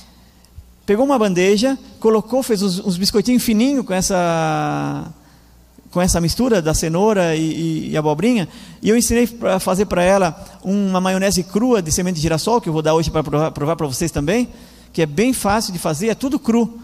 [0.87, 5.13] Pegou uma bandeja, colocou, fez uns, uns biscoitinhos fininhos com essa
[5.93, 8.49] com essa mistura da cenoura e, e, e abobrinha,
[8.81, 10.35] e eu ensinei a fazer para ela
[10.65, 13.87] uma maionese crua de semente de girassol, que eu vou dar hoje para provar para
[13.87, 14.49] vocês também,
[14.91, 16.81] que é bem fácil de fazer, é tudo cru.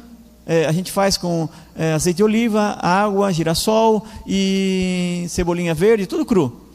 [0.47, 6.25] É, a gente faz com é, azeite de oliva, água, girassol e cebolinha verde, tudo
[6.25, 6.69] cru.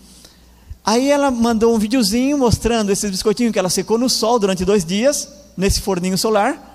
[0.84, 4.84] Aí ela mandou um videozinho mostrando esses biscoitinhos que ela secou no sol durante dois
[4.84, 6.73] dias, nesse forninho solar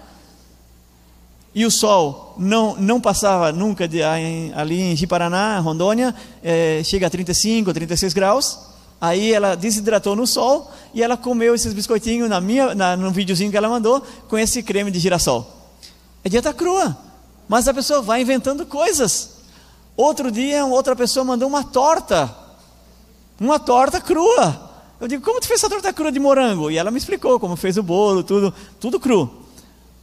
[1.54, 7.10] e o sol não, não passava nunca de, ali em Jiparaná, Rondônia, é, chega a
[7.10, 8.58] 35, 36 graus.
[9.00, 13.50] Aí ela desidratou no sol e ela comeu esses biscoitinhos na minha, na, no videozinho
[13.50, 15.46] que ela mandou com esse creme de girassol.
[16.24, 16.96] É dieta crua,
[17.48, 19.38] mas a pessoa vai inventando coisas.
[19.96, 22.32] Outro dia, outra pessoa mandou uma torta,
[23.40, 24.68] uma torta crua.
[25.00, 26.70] Eu digo, como tu fez essa torta crua de morango?
[26.70, 29.47] E ela me explicou como fez o bolo, tudo, tudo cru.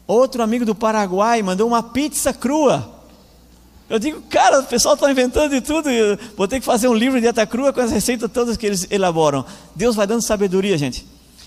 [0.07, 2.93] Outro amigo do Paraguai mandou uma pizza crua.
[3.89, 5.89] Eu digo, cara, o pessoal está inventando de tudo.
[6.35, 8.87] Vou ter que fazer um livro de dieta crua com as receitas todas que eles
[8.89, 9.45] elaboram.
[9.75, 11.05] Deus vai dando sabedoria, gente.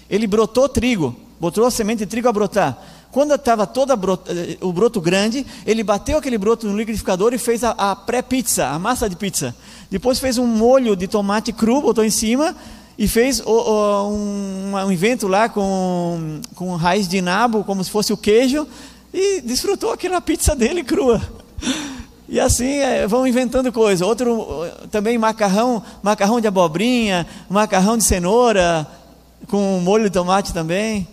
[0.09, 2.79] Ele brotou trigo, botou a semente de trigo a brotar.
[3.11, 7.65] Quando estava todo eh, o broto grande, ele bateu aquele broto no liquidificador e fez
[7.65, 9.55] a, a pré-pizza, a massa de pizza.
[9.91, 12.55] Depois fez um molho de tomate cru, botou em cima,
[12.99, 17.91] e fez o, o, um, um evento lá com, com raiz de nabo, como se
[17.91, 18.67] fosse o queijo,
[19.15, 21.23] e desfrutou aquela pizza dele crua.
[22.29, 24.07] E assim é, vão inventando coisas.
[24.07, 24.47] Outro
[24.91, 28.87] também macarrão, macarrão de abobrinha, macarrão de cenoura,
[29.47, 31.07] com molho de tomate também.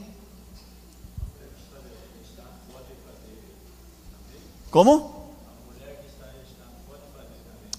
[4.71, 5.13] Como?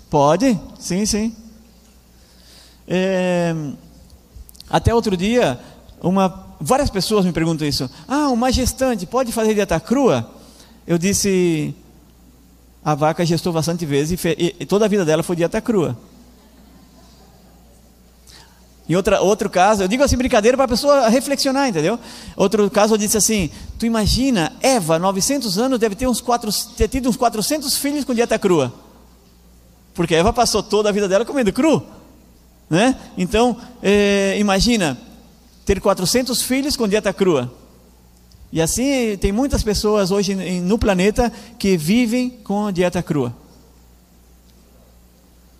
[0.08, 1.36] Pode, sim, sim.
[2.88, 3.54] É,
[4.76, 5.58] até outro dia,
[6.02, 7.88] uma, várias pessoas me perguntam isso.
[8.06, 10.30] Ah, uma gestante pode fazer dieta crua?
[10.86, 11.74] Eu disse,
[12.84, 15.96] a vaca gestou bastante vezes e, e, e toda a vida dela foi dieta crua.
[18.86, 21.98] Em outra, outro caso, eu digo assim brincadeira para a pessoa reflexionar, entendeu?
[22.36, 26.86] Outro caso eu disse assim: tu imagina, Eva, 900 anos, deve ter, uns quatro, ter
[26.86, 28.72] tido uns 400 filhos com dieta crua.
[29.94, 31.82] Porque Eva passou toda a vida dela comendo cru.
[32.68, 32.96] Né?
[33.16, 34.98] Então, é, imagina
[35.64, 37.52] ter 400 filhos com dieta crua.
[38.52, 43.34] E assim tem muitas pessoas hoje no planeta que vivem com dieta crua.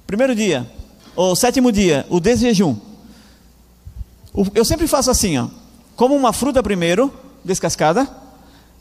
[0.07, 0.71] Primeiro dia,
[1.17, 2.77] ou sétimo dia, o desjejum.
[4.55, 5.49] Eu sempre faço assim, ó.
[5.97, 7.13] Como uma fruta primeiro,
[7.45, 8.09] descascada.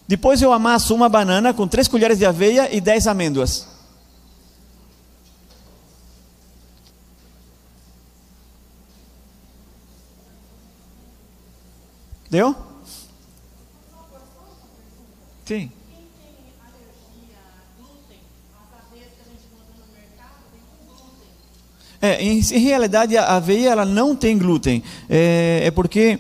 [0.08, 3.75] Depois eu amasso uma banana com três colheres de aveia e dez amêndoas.
[12.36, 12.54] Deu?
[15.46, 15.72] Sim.
[22.02, 24.84] É, em, em, realidade, a aveia ela não tem glúten.
[25.10, 26.20] É, é porque,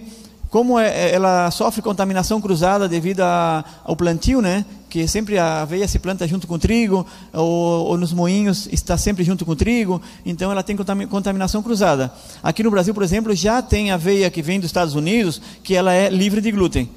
[0.56, 4.64] como é, é ela sofre contaminação cruzada devido ao plantio, né?
[4.89, 8.97] Que sempre a aveia se planta junto com o trigo, ou, ou, nos moinhos está
[8.97, 10.78] sempre junto com o trigo, então ela tem
[11.10, 12.10] contaminação cruzada.
[12.41, 15.93] Aqui no Brasil, por exemplo, já tem aveia que vem dos Estados Unidos, que ela
[15.93, 16.89] é livre de glúten.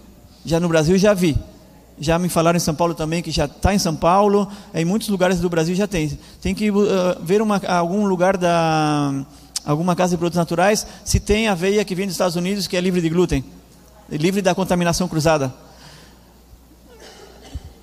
[0.45, 1.37] Já no Brasil já vi.
[1.99, 5.09] Já me falaram em São Paulo também que já está em São Paulo, em muitos
[5.09, 6.17] lugares do Brasil já tem.
[6.41, 6.77] Tem que uh,
[7.25, 9.27] ver uma, algum lugar da
[9.65, 12.81] alguma casa de produtos naturais se tem aveia que vem dos Estados Unidos que é
[12.81, 13.45] livre de glúten,
[14.11, 15.53] livre da contaminação cruzada.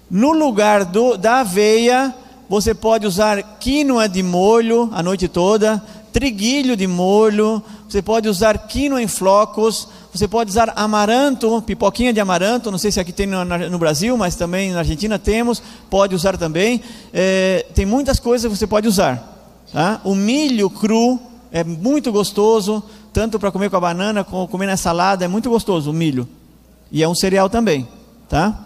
[0.09, 2.13] No lugar do, da aveia,
[2.47, 8.57] você pode usar quinoa de molho a noite toda, triguilho de molho, você pode usar
[8.67, 13.27] quinoa em flocos, você pode usar amaranto, pipoquinha de amaranto, não sei se aqui tem
[13.27, 16.81] no, no Brasil, mas também na Argentina temos, pode usar também.
[17.13, 19.33] É, tem muitas coisas que você pode usar.
[19.73, 19.99] Tá?
[20.05, 21.19] O milho cru
[21.51, 22.83] é muito gostoso,
[23.13, 26.27] tanto para comer com a banana, como comer na salada, é muito gostoso o milho.
[26.91, 27.87] E é um cereal também,
[28.29, 28.65] tá?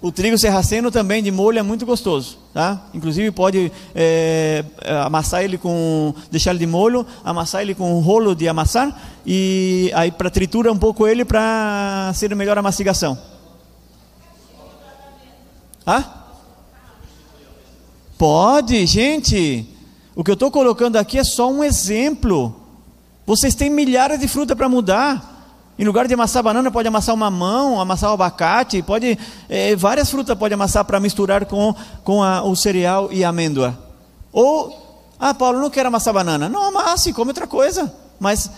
[0.00, 2.86] O trigo serraceno também de molho é muito gostoso, tá?
[2.94, 4.64] Inclusive pode é,
[5.04, 9.90] amassar ele com, deixar ele de molho, amassar ele com um rolo de amassar e
[9.94, 13.18] aí para tritura um pouco ele para ser melhor a mastigação.
[15.84, 16.04] Hã?
[18.16, 19.66] Pode, gente.
[20.18, 22.52] O que eu estou colocando aqui é só um exemplo.
[23.24, 25.76] Vocês têm milhares de frutas para mudar.
[25.78, 29.16] Em lugar de amassar banana, pode amassar uma mamão, amassar o abacate, pode
[29.48, 33.78] é, várias frutas pode amassar para misturar com, com a, o cereal e a amêndoa.
[34.32, 36.48] Ou, ah, Paulo, não quero amassar banana.
[36.48, 37.94] Não amasse, come outra coisa.
[38.18, 38.50] Mas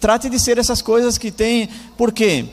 [0.00, 1.68] trate de ser essas coisas que tem.
[1.98, 2.46] Por quê?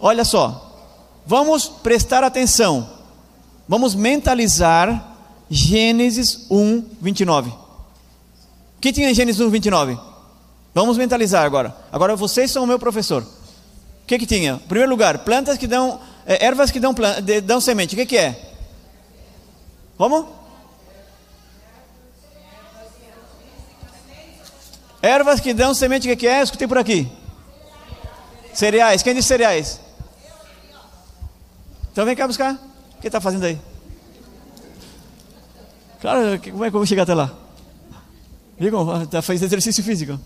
[0.00, 0.76] Olha só,
[1.24, 2.90] vamos prestar atenção.
[3.68, 5.13] Vamos mentalizar
[5.50, 7.50] Gênesis 1, 29.
[7.50, 7.54] O
[8.80, 9.98] que tinha em Gênesis 1, 29?
[10.74, 11.74] Vamos mentalizar agora.
[11.92, 13.22] Agora vocês são o meu professor.
[13.22, 14.54] O que que tinha?
[14.54, 16.94] Em primeiro lugar, plantas que dão, é, ervas que dão,
[17.44, 17.94] dão semente.
[17.94, 18.52] O que que é?
[19.96, 20.28] Como?
[25.00, 26.42] Ervas que dão semente, o que que é?
[26.42, 27.10] Escutei por aqui.
[28.52, 29.02] Cereais.
[29.02, 29.80] Quem disse cereais?
[31.92, 32.54] Então vem cá buscar.
[32.96, 33.73] O que está fazendo aí?
[36.04, 37.32] Claro, como é que eu vou chegar até lá?
[38.58, 39.06] Viu?
[39.10, 40.20] Tá fazendo exercício físico.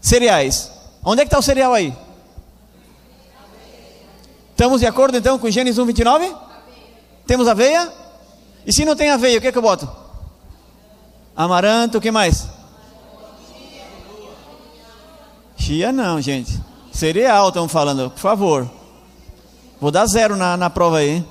[0.00, 0.72] Cereais.
[1.04, 1.94] Onde é que está o cereal aí?
[4.52, 6.34] Estamos de acordo então com Gênesis 1, 29?
[7.26, 7.92] Temos aveia?
[8.64, 9.86] E se não tem aveia, o que é que eu boto?
[11.36, 12.48] Amaranto, o que mais?
[15.58, 16.58] Chia não, gente.
[16.90, 18.70] Cereal estamos falando, por favor.
[19.78, 21.22] Vou dar zero na, na prova aí.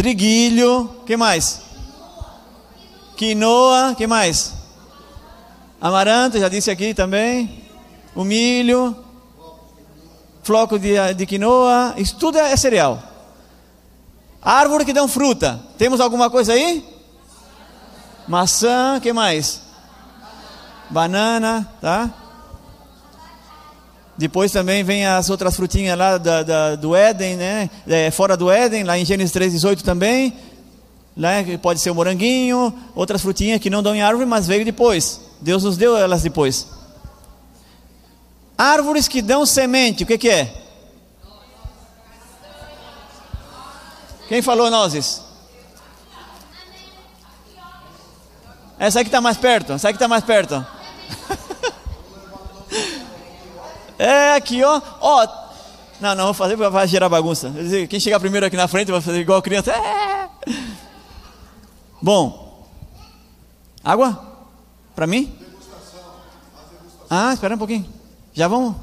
[0.00, 1.60] Triguilho, que mais?
[3.18, 4.54] Quinoa, que mais?
[5.78, 7.62] Amaranto, já disse aqui também.
[8.14, 8.96] O milho,
[10.42, 12.98] floco de, de quinoa, isso tudo é, é cereal.
[14.40, 15.60] Árvore que dão fruta.
[15.76, 16.82] Temos alguma coisa aí?
[18.26, 19.60] Maçã, que mais?
[20.88, 22.08] Banana, tá?
[24.20, 27.70] Depois também vem as outras frutinhas lá da, da, do Éden, né?
[27.88, 30.36] É, fora do Éden, lá em Gênesis 3,18 também.
[31.16, 31.56] Né?
[31.56, 35.22] Pode ser o moranguinho, outras frutinhas que não dão em árvore, mas veio depois.
[35.40, 36.66] Deus nos deu elas depois.
[38.58, 40.54] Árvores que dão semente, o que, que é?
[44.28, 45.22] Quem falou nozes?
[48.78, 50.62] Essa aí que está mais perto, essa aí que está mais perto.
[54.00, 54.80] é aqui, ó.
[55.00, 55.28] ó.
[56.00, 57.52] Não, não, vou fazer porque vai gerar bagunça.
[57.88, 59.72] Quem chegar primeiro aqui na frente vai fazer igual criança.
[59.72, 60.28] É.
[62.00, 62.66] Bom.
[63.84, 64.26] Água?
[64.94, 65.36] Para mim?
[67.10, 67.86] Ah, espera um pouquinho.
[68.32, 68.74] Já vamos?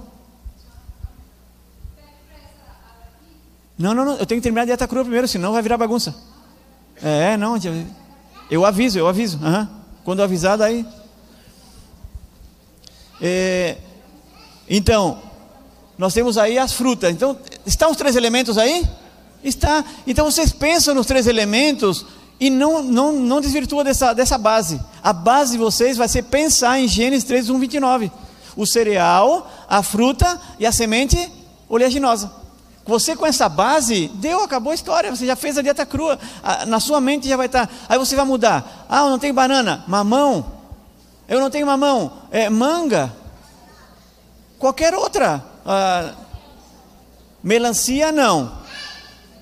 [3.77, 4.17] Não, não, não.
[4.17, 6.15] Eu tenho que terminar a dieta crua primeiro, senão vai virar bagunça.
[7.01, 7.55] É, não.
[8.51, 9.39] Eu aviso, eu aviso.
[9.43, 9.67] Uhum.
[10.03, 10.85] Quando avisar, daí.
[13.19, 13.77] É,
[14.69, 15.19] então,
[15.97, 17.11] nós temos aí as frutas.
[17.11, 18.87] Então, estão os três elementos aí?
[19.43, 19.83] Está.
[20.05, 22.05] Então vocês pensam nos três elementos
[22.39, 24.79] e não, não, não desvirtua dessa, dessa base.
[25.03, 28.11] A base de vocês vai ser pensar em Gênesis 3, 1, 29.
[28.55, 31.31] O cereal, a fruta e a semente
[31.69, 32.31] oleaginosa.
[32.85, 35.13] Você com essa base, deu, acabou a história.
[35.13, 36.17] Você já fez a dieta crua.
[36.67, 37.69] Na sua mente já vai estar.
[37.87, 38.85] Aí você vai mudar.
[38.89, 39.83] Ah, eu não tenho banana.
[39.87, 40.45] Mamão.
[41.27, 42.11] Eu não tenho mamão.
[42.31, 43.13] é, manga,
[44.59, 45.43] qualquer outra.
[45.65, 46.13] Ah,
[47.43, 48.59] melancia não.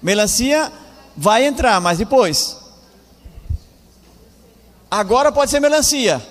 [0.01, 0.71] Melancia
[1.15, 2.57] vai entrar, mas depois.
[4.89, 6.25] Agora pode ser melancia.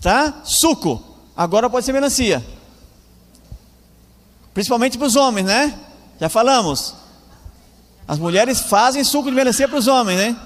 [0.00, 0.40] Tá?
[0.44, 1.02] Suco.
[1.36, 2.44] Agora pode ser melancia.
[4.54, 5.78] Principalmente para os homens, né?
[6.18, 6.94] Já falamos.
[8.06, 10.36] As mulheres fazem suco de melancia para os homens, né?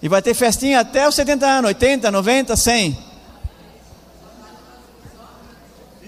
[0.00, 3.13] E vai ter festinha até os 70 anos, 80, 90, 100.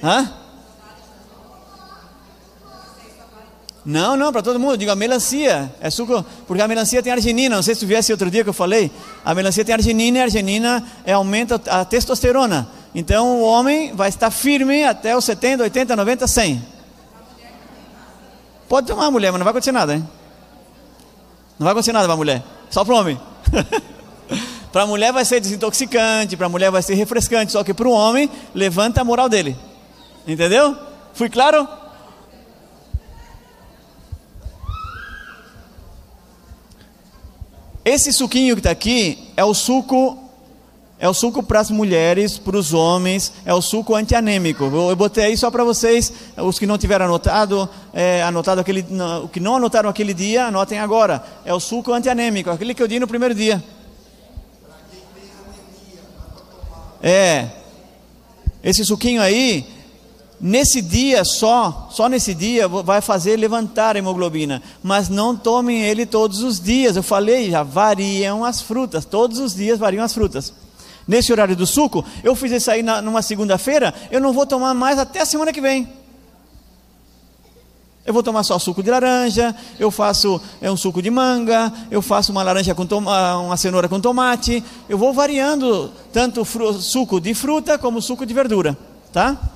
[0.07, 0.33] Hã?
[3.85, 4.79] Não, não, para todo mundo.
[4.79, 7.57] Digo, a melancia é suco, porque a melancia tem arginina.
[7.57, 8.91] Não sei se tu viesse outro dia que eu falei.
[9.25, 12.69] A melancia tem arginina e a arginina é, aumenta a testosterona.
[12.95, 16.63] Então o homem vai estar firme até os 70, 80, 90, 100.
[18.69, 20.09] Pode tomar, mulher, mas não vai acontecer nada, hein?
[21.59, 23.21] Não vai acontecer nada para a mulher, só para o homem.
[24.73, 27.87] para a mulher vai ser desintoxicante, para a mulher vai ser refrescante, só que para
[27.87, 29.57] o homem levanta a moral dele.
[30.27, 30.77] Entendeu?
[31.15, 31.69] Fui claro?
[37.85, 40.27] Esse suquinho que está aqui é o suco
[40.99, 44.65] é o suco para as mulheres, para os homens, é o suco antianêmico.
[44.65, 48.85] Eu botei aí só para vocês, os que não tiveram anotado, é, anotado aquele,
[49.23, 51.23] o que não anotaram aquele dia, anotem agora.
[51.45, 53.63] É o suco antianêmico, aquele que eu dei no primeiro dia.
[57.03, 57.47] É.
[58.65, 59.76] Esse suquinho aí
[60.39, 66.05] Nesse dia só, só nesse dia vai fazer levantar a hemoglobina, mas não tomem ele
[66.05, 66.95] todos os dias.
[66.95, 70.53] Eu falei, já variam as frutas, todos os dias variam as frutas.
[71.09, 74.75] Nesse horário do suco, eu fiz isso aí na, numa segunda-feira, eu não vou tomar
[74.75, 75.89] mais até a semana que vem.
[78.05, 82.03] Eu vou tomar só suco de laranja, eu faço é um suco de manga, eu
[82.03, 87.79] faço uma laranja com uma cenoura com tomate, eu vou variando tanto suco de fruta
[87.79, 88.77] como suco de verdura,
[89.13, 89.56] tá?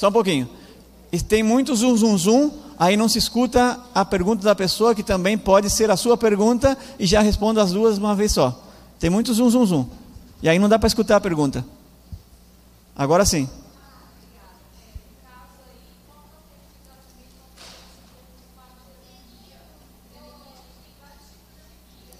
[0.00, 0.48] Só um pouquinho.
[1.12, 5.02] E tem muito zum, zum, zum, aí não se escuta a pergunta da pessoa, que
[5.02, 8.64] também pode ser a sua pergunta, e já responda as duas uma vez só.
[8.98, 9.86] Tem muito zum, zum, zum.
[10.42, 11.62] E aí não dá para escutar a pergunta.
[12.96, 13.46] Agora sim.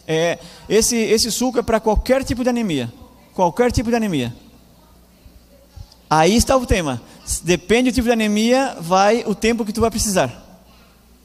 [0.07, 2.93] É, esse, esse suco é para qualquer tipo de anemia.
[3.33, 4.37] Qualquer tipo de anemia.
[6.11, 7.01] Aí está o tema.
[7.39, 10.51] Depende do tipo de anemia, vai o tempo que tu vai precisar.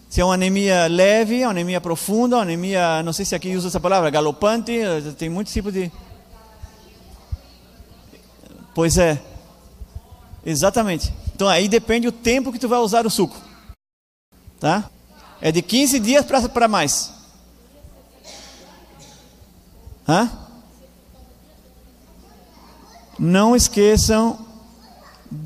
[0.09, 3.69] Se é uma anemia leve, uma anemia profunda, uma anemia, não sei se aqui usa
[3.69, 4.71] essa palavra, galopante,
[5.17, 5.91] tem muitos tipos de.
[8.73, 9.21] Pois é.
[10.45, 11.11] Exatamente.
[11.33, 13.35] Então aí depende o tempo que tu vai usar o suco.
[14.59, 14.89] Tá?
[15.41, 17.11] É de 15 dias para mais.
[20.07, 20.29] Hã?
[23.17, 24.44] Não esqueçam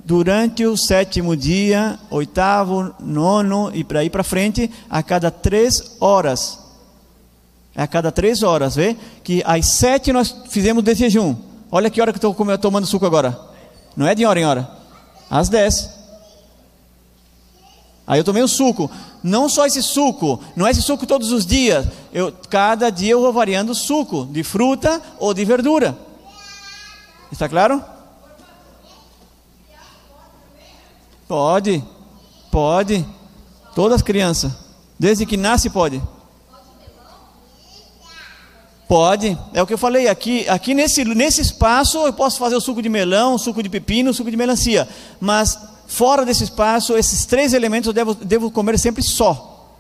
[0.10, 6.58] durante o sétimo dia, oitavo, nono e para ir para frente, a cada três horas.
[7.76, 8.98] A cada três horas, vê?
[9.24, 11.36] Que às sete nós fizemos desse jejum.
[11.72, 13.40] Olha que hora que eu estou tomando suco agora.
[13.96, 14.68] Não é de hora em hora.
[15.30, 15.92] Às dez.
[18.08, 18.90] Aí eu tomei o suco.
[19.22, 21.86] Não só esse suco, não é esse suco todos os dias.
[22.12, 25.96] Eu, cada dia eu vou variando o suco de fruta ou de verdura.
[27.32, 27.99] Está claro?
[31.30, 31.86] Pode,
[32.52, 33.06] pode.
[33.76, 34.52] Todas as crianças,
[34.98, 36.02] desde que nasce pode.
[38.88, 40.50] Pode, é o que eu falei aqui.
[40.50, 44.32] Aqui nesse, nesse espaço eu posso fazer o suco de melão, suco de pepino, suco
[44.32, 44.90] de melancia.
[45.22, 45.56] Mas
[45.86, 49.78] fora desse espaço, esses três elementos eu devo, devo comer sempre só.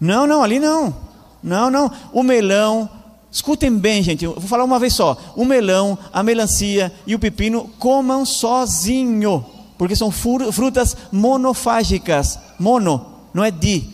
[0.00, 0.92] Não, não, ali não.
[1.40, 1.92] Não, não.
[2.12, 2.90] O melão,
[3.32, 5.16] Escutem bem, gente, eu vou falar uma vez só.
[5.34, 9.42] O melão, a melancia e o pepino comam sozinho,
[9.78, 12.38] porque são frutas monofágicas.
[12.58, 13.88] Mono, não é di,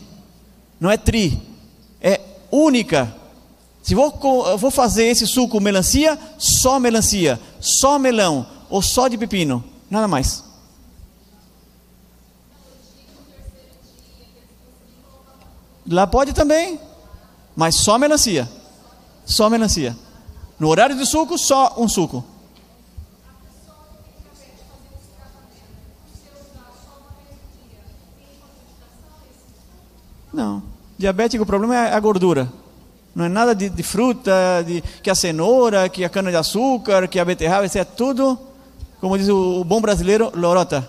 [0.80, 1.40] não é tri,
[2.00, 2.20] é
[2.50, 3.14] única.
[3.80, 4.10] Se vou,
[4.58, 10.42] vou fazer esse suco melancia, só melancia, só melão ou só de pepino, nada mais.
[15.86, 16.80] Lá pode também,
[17.54, 18.57] mas só melancia
[19.28, 19.94] só melancia.
[20.58, 22.24] No horário de suco, só um suco.
[30.32, 30.62] Não.
[30.96, 32.50] Diabético, o problema é a gordura.
[33.14, 37.24] Não é nada de, de fruta, de, que a cenoura, que a cana-de-açúcar, que a
[37.24, 38.38] beterraba, isso é tudo
[39.00, 40.88] Como diz o bom brasileiro, lorota.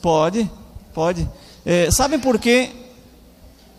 [0.00, 0.50] Pode,
[0.94, 1.28] pode.
[1.66, 2.87] É, sabe por quê?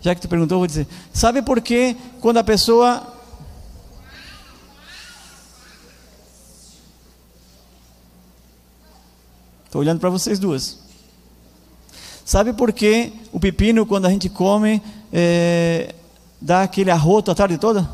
[0.02, 0.88] Já que tu perguntou, vou dizer.
[1.14, 3.16] Sabe por quê quando a pessoa.
[9.66, 10.80] Estou olhando para vocês duas.
[12.26, 14.82] Sabe por que o pepino, quando a gente come,
[15.12, 15.94] é,
[16.40, 17.90] dá aquele arroto a tarde toda?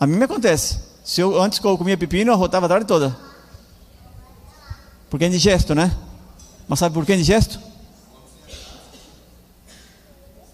[0.00, 0.80] A mim me acontece.
[1.04, 3.16] Se eu antes eu comia pepino, eu arrotava a tarde toda.
[5.08, 5.96] Porque é indigesto, né?
[6.68, 7.58] Mas sabe por que é indigesto?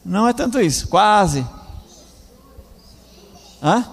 [0.05, 1.47] Não é tanto isso, quase.
[3.63, 3.85] Hã?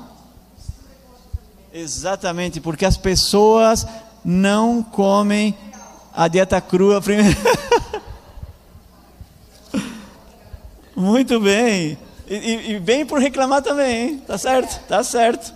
[1.73, 3.87] Exatamente, porque as pessoas
[4.25, 5.57] não comem
[6.13, 7.37] a dieta crua primeiro.
[10.93, 11.97] Muito bem.
[12.27, 14.23] E, e, bem por reclamar também, hein?
[14.27, 14.85] Tá certo?
[14.87, 15.53] Tá certo.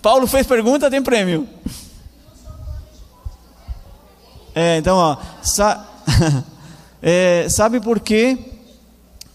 [0.00, 1.48] Paulo fez pergunta, tem prêmio.
[4.54, 5.86] É, então, ó, sa
[7.02, 8.55] é, sabe por quê?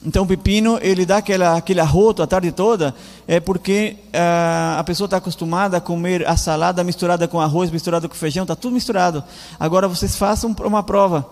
[0.04, 2.95] Então, o pepino, ele dá aquela, aquele arroto a tarde toda,
[3.28, 8.10] é porque uh, a pessoa está acostumada a comer a salada misturada com arroz, misturada
[8.10, 9.24] com feijão, está tudo misturado.
[9.60, 11.30] Agora, vocês façam uma prova.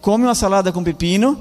[0.00, 1.36] Come uma salada com pepino,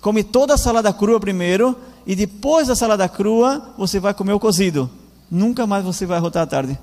[0.00, 4.40] come toda a salada crua primeiro, e depois da salada crua, você vai comer o
[4.40, 4.90] cozido.
[5.30, 6.76] Nunca mais você vai arrotar à tarde.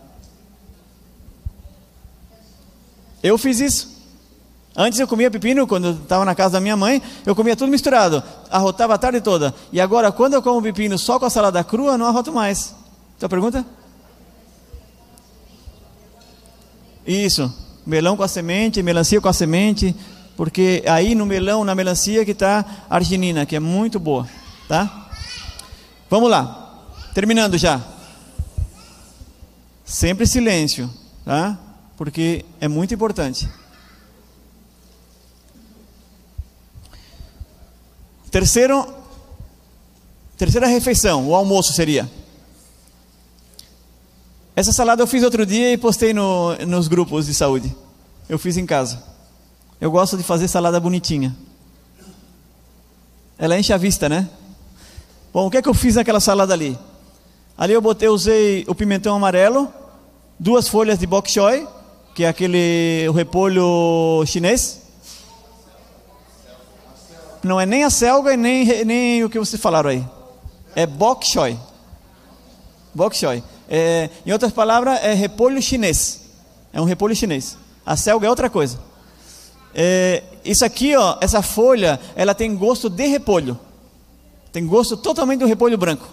[3.22, 4.01] Eu fiz isso.
[4.76, 8.24] Antes eu comia pepino, quando estava na casa da minha mãe, eu comia tudo misturado,
[8.50, 9.54] arrotava a tarde toda.
[9.72, 12.74] E agora, quando eu como pepino só com a salada crua, não arroto mais.
[13.20, 13.66] Tua pergunta?
[17.06, 17.54] Isso,
[17.86, 19.94] melão com a semente, melancia com a semente,
[20.38, 24.26] porque aí no melão, na melancia que está a arginina, que é muito boa,
[24.68, 25.10] tá?
[26.10, 26.80] Vamos lá,
[27.14, 27.82] terminando já.
[29.84, 30.90] Sempre silêncio,
[31.26, 31.60] tá?
[31.98, 33.50] Porque é muito importante.
[38.32, 38.88] Terceiro,
[40.38, 42.10] terceira refeição, o almoço seria.
[44.56, 47.76] Essa salada eu fiz outro dia e postei no, nos grupos de saúde.
[48.30, 49.04] Eu fiz em casa.
[49.82, 51.36] Eu gosto de fazer salada bonitinha.
[53.38, 54.30] Ela enche a vista, né?
[55.34, 56.78] Bom, o que é que eu fiz naquela salada ali?
[57.58, 59.72] Ali eu botei, usei o pimentão amarelo,
[60.40, 61.68] duas folhas de bok choy,
[62.16, 64.81] que é aquele o repolho chinês,
[67.44, 70.06] não é nem a selga e nem, nem o que vocês falaram aí.
[70.76, 71.58] É bok choy.
[72.94, 73.44] Bok choy.
[73.70, 76.22] É, em outras palavras, é repolho chinês.
[76.74, 77.58] É um repolho chinês.
[77.86, 78.80] A selga é outra coisa.
[79.74, 83.60] É, isso aqui, ó, essa folha, ela tem gosto de repolho.
[84.52, 86.08] Tem gosto totalmente do repolho branco.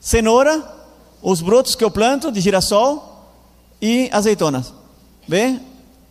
[0.00, 0.62] Cenoura,
[1.22, 3.30] os brotos que eu planto de girassol
[3.80, 4.74] e azeitonas.
[5.28, 5.60] Bem,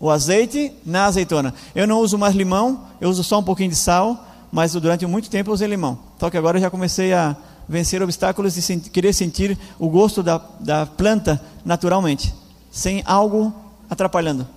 [0.02, 1.54] o azeite na azeitona.
[1.76, 5.30] Eu não uso mais limão, eu uso só um pouquinho de sal, mas durante muito
[5.30, 5.98] tempo eu usei limão.
[6.20, 7.38] Só que agora eu já comecei a
[7.70, 12.34] vencer obstáculos e querer sentir o gosto da, da planta naturalmente,
[12.72, 13.54] sem algo
[13.88, 14.48] atrapalhando.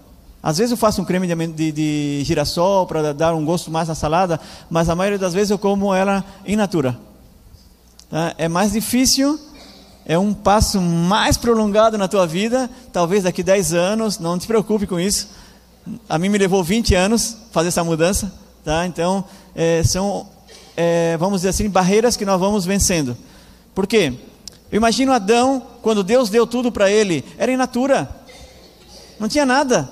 [0.43, 3.89] Às vezes eu faço um creme de, de, de girassol para dar um gosto mais
[3.89, 4.41] na salada,
[4.71, 6.99] mas a maioria das vezes eu como ela in natura.
[8.11, 8.35] Tá?
[8.39, 9.39] É mais difícil
[10.07, 14.87] é um passo mais prolongado na tua vida, talvez daqui 10 anos, não te preocupe
[14.87, 15.29] com isso.
[16.09, 18.33] A mim me levou 20 anos fazer essa mudança,
[18.63, 18.87] tá?
[18.87, 19.25] Então,
[19.55, 20.29] é, são,
[20.77, 23.17] é, vamos dizer assim, barreiras que nós vamos vencendo.
[23.75, 24.13] Por quê?
[24.71, 28.09] Eu imagino Adão, quando Deus deu tudo para ele, era in natura,
[29.19, 29.89] não tinha nada,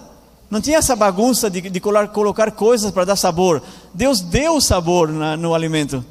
[0.50, 3.62] não tinha essa bagunça de, de colocar coisas para dar sabor.
[3.94, 6.04] Deus deu sabor na, no alimento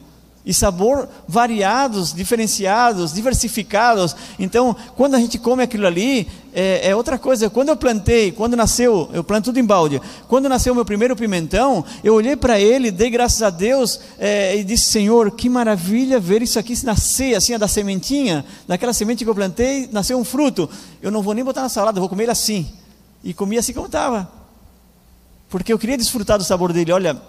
[0.45, 4.15] e sabor variados, diferenciados, diversificados.
[4.39, 7.49] Então, quando a gente come aquilo ali, é, é, outra coisa.
[7.49, 10.01] Quando eu plantei, quando nasceu, eu planto tudo em balde.
[10.27, 14.57] Quando nasceu o meu primeiro pimentão, eu olhei para ele, dei graças a Deus é,
[14.57, 19.29] e disse: Senhor, que maravilha ver isso aqui nascer, assim, da sementinha, daquela semente que
[19.29, 20.69] eu plantei, nasceu um fruto.
[21.01, 22.67] Eu não vou nem botar na salada, vou comer ele assim.
[23.23, 24.31] E comi assim como estava.
[25.49, 26.91] Porque eu queria desfrutar do sabor dele.
[26.91, 27.21] Olha,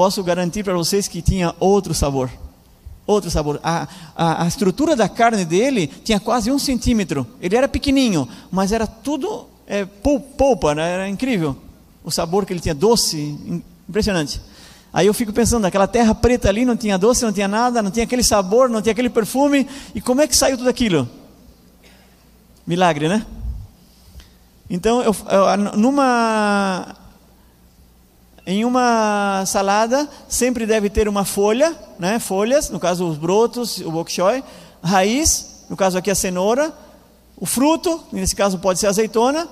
[0.00, 2.30] posso garantir para vocês que tinha outro sabor.
[3.06, 3.60] Outro sabor.
[3.62, 3.86] A,
[4.16, 7.26] a, a, estrutura da carne dele tinha quase um centímetro.
[7.38, 10.90] Ele era pequenininho, mas era tudo é, polpa, né?
[10.90, 11.54] era incrível.
[12.02, 14.40] O sabor que ele tinha, doce, impressionante.
[14.90, 17.90] Aí eu fico pensando, aquela terra preta ali não tinha doce, não tinha nada, não
[17.90, 19.68] tinha aquele sabor, não tinha aquele perfume.
[19.94, 21.06] E como é que saiu tudo aquilo?
[22.66, 23.26] Milagre, né?
[24.70, 26.96] Então, eu, eu, numa
[28.46, 32.18] em uma salada sempre deve ter uma folha, né?
[32.18, 34.42] folhas, no caso os brotos, o bok choy,
[34.82, 36.72] raiz, no caso aqui a cenoura,
[37.36, 39.48] o fruto, nesse caso pode ser azeitona,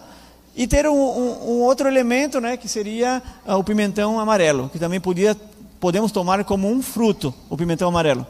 [0.55, 4.79] e ter um, um, um outro elemento, né, que seria uh, o pimentão amarelo, que
[4.79, 5.37] também podia,
[5.79, 8.27] podemos tomar como um fruto, o pimentão amarelo.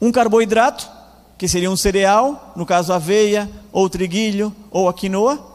[0.00, 0.90] Um carboidrato,
[1.38, 5.51] que seria um cereal, no caso aveia, ou triguilho, ou a quinoa.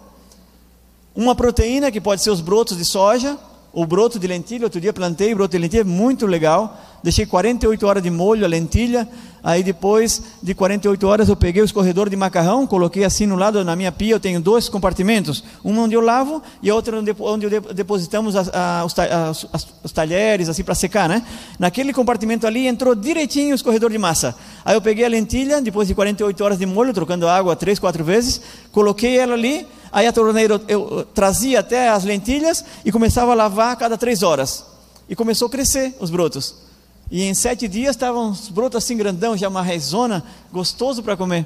[1.18, 3.40] Uma proteína, que pode ser os brotos de soja,
[3.74, 6.80] o broto de lentilha, outro dia plantei broto de lentilha, muito legal.
[7.04, 9.08] Deixei 48 horas de molho a lentilha.
[9.44, 13.64] Aí depois de 48 horas eu peguei o escorredor de macarrão, coloquei assim no lado
[13.64, 14.16] na minha pia.
[14.16, 19.46] Eu tenho dois compartimentos, um onde eu lavo e outro onde depositamos os,
[19.84, 21.24] os talheres assim para secar, né?
[21.58, 24.36] Naquele compartimento ali entrou direitinho o escorredor de massa.
[24.66, 28.04] Aí eu peguei a lentilha depois de 48 horas de molho, trocando água três, quatro
[28.04, 28.42] vezes,
[28.72, 33.72] coloquei ela ali Aí a torneira eu, trazia até as lentilhas e começava a lavar
[33.72, 34.66] a cada três horas.
[35.10, 36.67] E começou a crescer os brotos.
[37.10, 41.46] E em sete dias estavam os brotos assim grandão, já uma rezona, gostoso para comer.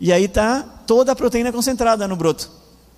[0.00, 2.50] E aí está toda a proteína concentrada no broto.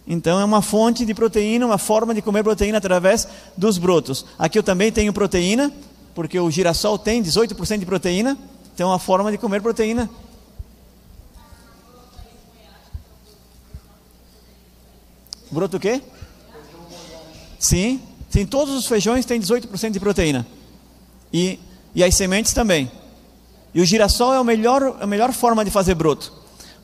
[0.07, 3.27] Então é uma fonte de proteína, uma forma de comer proteína através
[3.57, 4.25] dos brotos.
[4.39, 5.73] Aqui eu também tenho proteína,
[6.15, 8.39] porque o girassol tem 18% de proteína.
[8.75, 10.09] Então é uma forma de comer proteína
[15.51, 16.01] Broto o quê?
[17.59, 18.01] Sim,
[18.31, 20.47] sim, todos os feijões têm 18% de proteína.
[21.33, 21.59] E,
[21.95, 22.91] e as sementes também.
[23.75, 26.33] E o girassol é a melhor, a melhor forma de fazer broto.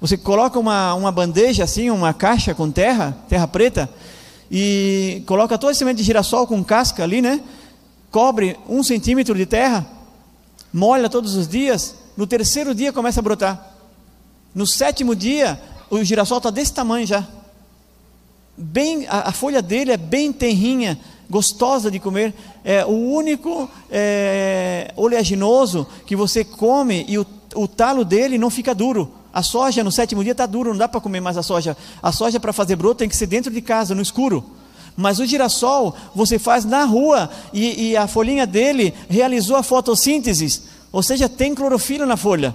[0.00, 3.88] Você coloca uma, uma bandeja assim, uma caixa com terra, terra preta,
[4.50, 7.40] e coloca toda a semente de girassol com casca ali, né?
[8.10, 9.86] Cobre um centímetro de terra,
[10.72, 13.74] molha todos os dias, no terceiro dia começa a brotar.
[14.54, 15.60] No sétimo dia,
[15.90, 17.26] o girassol está desse tamanho já
[18.56, 20.98] bem, a, a, folha dele é bem terrinha,
[21.28, 22.34] gostosa de comer.
[22.64, 28.74] É o único é, oleaginoso que você come e o, o talo dele não fica
[28.74, 29.10] duro.
[29.32, 31.76] A soja no sétimo dia está duro, não dá para comer mais a soja.
[32.02, 34.42] A soja para fazer broto tem que ser dentro de casa, no escuro.
[34.96, 40.62] Mas o girassol você faz na rua e, e a folhinha dele realizou a fotossíntese,
[40.90, 42.54] ou seja, tem clorofila na folha.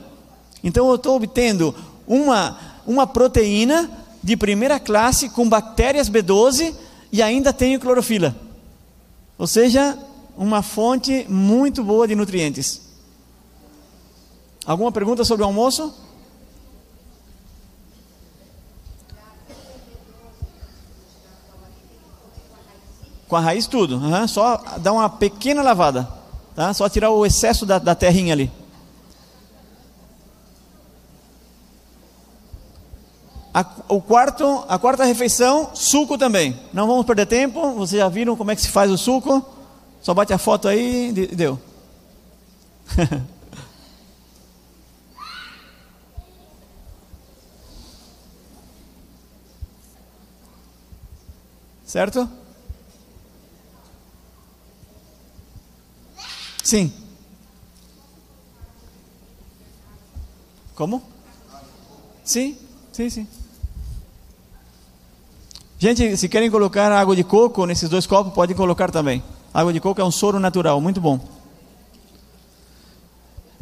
[0.64, 1.76] Então eu estou obtendo
[2.08, 2.58] uma,
[2.88, 3.90] uma proteína
[4.24, 6.74] de primeira classe com bactérias B12
[7.12, 8.36] e ainda tenho clorofila.
[9.42, 9.98] Ou seja,
[10.38, 12.80] uma fonte muito boa de nutrientes.
[14.64, 15.92] Alguma pergunta sobre o almoço?
[23.28, 24.28] Com a raiz tudo, uhum.
[24.28, 26.08] só dar uma pequena lavada,
[26.54, 26.72] tá?
[26.76, 28.52] Só tirar o excesso da, da terrinha ali.
[33.54, 36.58] A, o quarto, a quarta refeição, suco também.
[36.72, 37.74] Não vamos perder tempo.
[37.74, 39.46] Vocês já viram como é que se faz o suco?
[40.02, 41.60] Só bate a foto aí e deu.
[51.86, 52.30] certo?
[56.64, 56.94] Sim.
[60.74, 61.04] Como?
[62.24, 62.58] Sim,
[62.94, 63.41] sim, sim.
[65.82, 69.24] Gente, se querem colocar água de coco nesses dois copos, podem colocar também.
[69.52, 71.20] Água de coco é um soro natural, muito bom.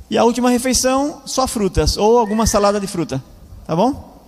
[0.10, 3.24] E a última refeição, só frutas ou alguma salada de fruta,
[3.66, 4.20] tá bom?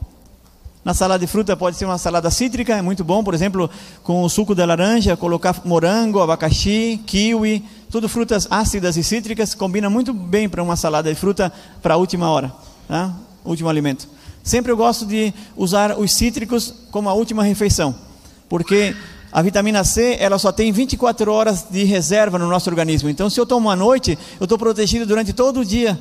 [0.86, 3.70] Na salada de fruta pode ser uma salada cítrica, é muito bom, por exemplo,
[4.04, 9.90] com o suco da laranja, colocar morango, abacaxi, kiwi, tudo frutas ácidas e cítricas, combina
[9.90, 11.52] muito bem para uma salada de fruta
[11.82, 12.54] para a última hora,
[12.88, 13.14] tá?
[13.44, 14.08] último alimento.
[14.44, 17.96] Sempre eu gosto de usar os cítricos como a última refeição,
[18.50, 18.96] porque
[19.32, 23.10] a vitamina C ela só tem 24 horas de reserva no nosso organismo.
[23.10, 26.00] Então, se eu tomo à noite, eu estou protegido durante todo o dia.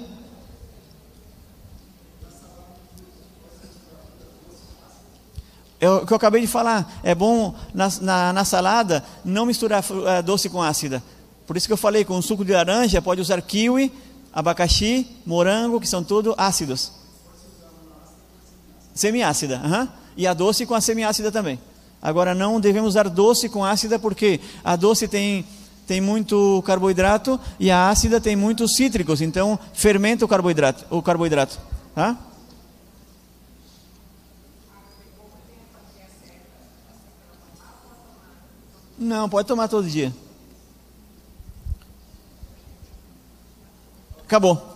[5.82, 10.22] o que eu acabei de falar, é bom na, na, na salada não misturar uh,
[10.22, 11.02] doce com ácida.
[11.46, 13.90] Por isso que eu falei, com suco de laranja pode usar kiwi,
[14.32, 16.99] abacaxi, morango, que são tudo ácidos.
[18.94, 19.88] Semiácida, uhum.
[20.16, 21.58] e a doce com a semiácida também.
[22.02, 25.44] Agora não devemos usar doce com ácida porque a doce tem
[25.86, 31.58] tem muito carboidrato e a ácida tem muitos cítricos, então fermenta o carboidrato, o carboidrato,
[31.92, 32.16] tá?
[38.96, 40.14] Não, pode tomar todo dia.
[44.22, 44.69] Acabou.